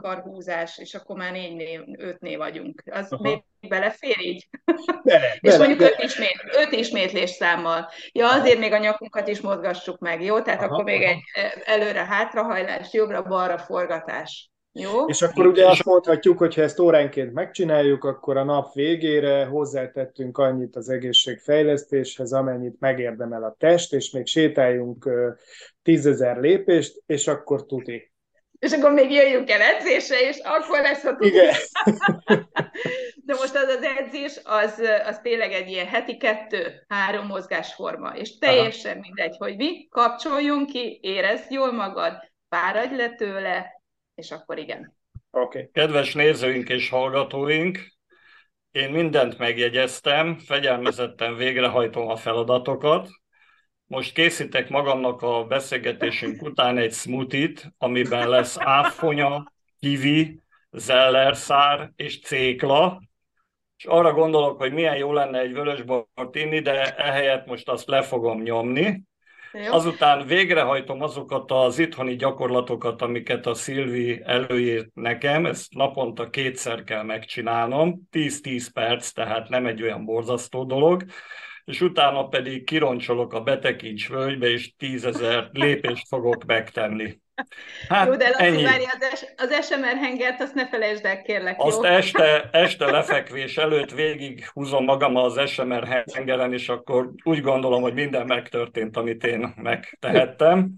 [0.00, 2.82] karhúzás, és akkor már négy ötnél vagyunk.
[2.90, 3.20] Az uh-huh.
[3.20, 4.48] még belefér így?
[5.02, 5.90] Bele, és bele, mondjuk bele.
[5.90, 7.88] Öt, ismét, öt ismétlés számmal.
[8.12, 10.40] Ja, azért még a nyakunkat is mozgassuk meg, jó?
[10.40, 11.10] Tehát aha, akkor még aha.
[11.10, 11.22] egy
[11.64, 14.50] előre-hátrahajlás, jobbra-balra forgatás.
[14.78, 15.06] Jó?
[15.06, 20.38] És akkor ugye azt mondhatjuk, hogy ha ezt óránként megcsináljuk, akkor a nap végére hozzátettünk
[20.38, 25.10] annyit az egészségfejlesztéshez, amennyit megérdemel a test, és még sétáljunk
[25.82, 28.12] tízezer lépést, és akkor tuti
[28.58, 31.54] és akkor még jöjjünk el edzésre, és akkor lesz a Igen.
[33.26, 38.92] De most az az edzés, az, az tényleg egy ilyen heti kettő-három mozgásforma, és teljesen
[38.92, 39.00] Aha.
[39.00, 42.12] mindegy, hogy mi, kapcsoljon ki, érezd jól magad,
[42.48, 43.82] fáradj le tőle,
[44.14, 44.96] és akkor igen.
[45.30, 45.68] Okay.
[45.72, 47.78] Kedves nézőink és hallgatóink,
[48.70, 53.08] én mindent megjegyeztem, fegyelmezetten végrehajtom a feladatokat,
[53.86, 63.02] most készítek magamnak a beszélgetésünk után egy smoothie amiben lesz áfonya, kivi, zellerszár és cékla,
[63.76, 68.02] és arra gondolok, hogy milyen jó lenne egy vörösbort inni, de ehelyett most azt le
[68.02, 69.02] fogom nyomni.
[69.52, 69.72] Jó.
[69.72, 77.02] Azután végrehajtom azokat az itthoni gyakorlatokat, amiket a Szilvi előírt nekem, ezt naponta kétszer kell
[77.02, 81.04] megcsinálnom, 10-10 perc, tehát nem egy olyan borzasztó dolog
[81.66, 87.20] és utána pedig kironcsolok a Betekincs völgybe, és tízezer lépést fogok megtenni.
[87.88, 88.62] Hát, jó, de Laci, ennyi.
[88.62, 91.88] várj, az, az SMR hengert, azt ne felejtsd el, kérlek, Azt jó?
[91.88, 97.94] este, este lefekvés előtt végig húzom magam az SMR hengeren, és akkor úgy gondolom, hogy
[97.94, 100.70] minden megtörtént, amit én megtehettem.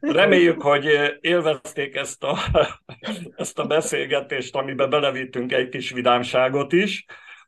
[0.00, 0.86] Reméljük, hogy
[1.20, 2.38] élvezték ezt a,
[3.36, 7.04] ezt a beszélgetést, amiben belevittünk egy kis vidámságot is.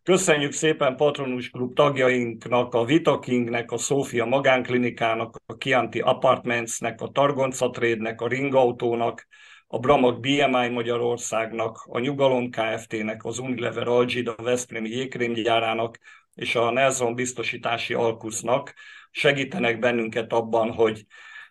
[0.08, 7.70] Köszönjük szépen Patronus Klub tagjainknak, a Vitakingnek, a Szófia Magánklinikának, a Kianti Apartmentsnek, a Targonca
[7.70, 9.26] Trade-nek, a Ringautónak,
[9.66, 15.98] a Bramag BMI Magyarországnak, a Nyugalom Kft-nek, az Unilever Algida Veszprémi jégkrémgyárának
[16.34, 18.74] és a Nelson biztosítási Alkusznak.
[19.10, 21.06] Segítenek bennünket abban, hogy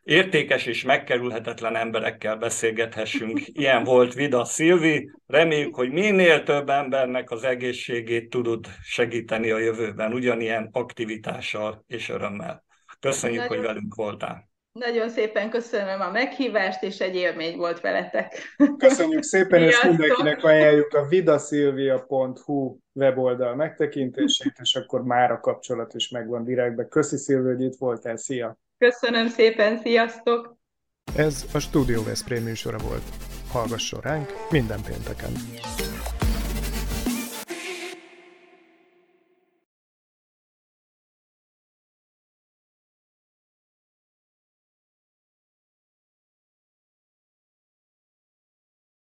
[0.08, 3.42] értékes és megkerülhetetlen emberekkel beszélgethessünk.
[3.46, 5.12] Ilyen volt Vida Szilvi.
[5.26, 12.64] Reméljük, hogy minél több embernek az egészségét tudod segíteni a jövőben, ugyanilyen aktivitással és örömmel.
[13.00, 13.58] Köszönjük, Nagyon...
[13.58, 14.50] hogy velünk voltál.
[14.80, 18.56] Nagyon szépen köszönöm a meghívást, és egy élmény volt veletek.
[18.78, 26.10] Köszönjük szépen, és mindenkinek ajánljuk a vidaszilvia.hu weboldal megtekintését, és akkor már a kapcsolat is
[26.10, 26.88] megvan direktbe.
[26.88, 28.58] Köszi Szilvi, hogy itt voltál, szia!
[28.78, 30.56] Köszönöm szépen, sziasztok!
[31.16, 33.04] Ez a Studio Veszprém műsora volt.
[33.52, 35.32] Hallgasson ránk minden pénteken!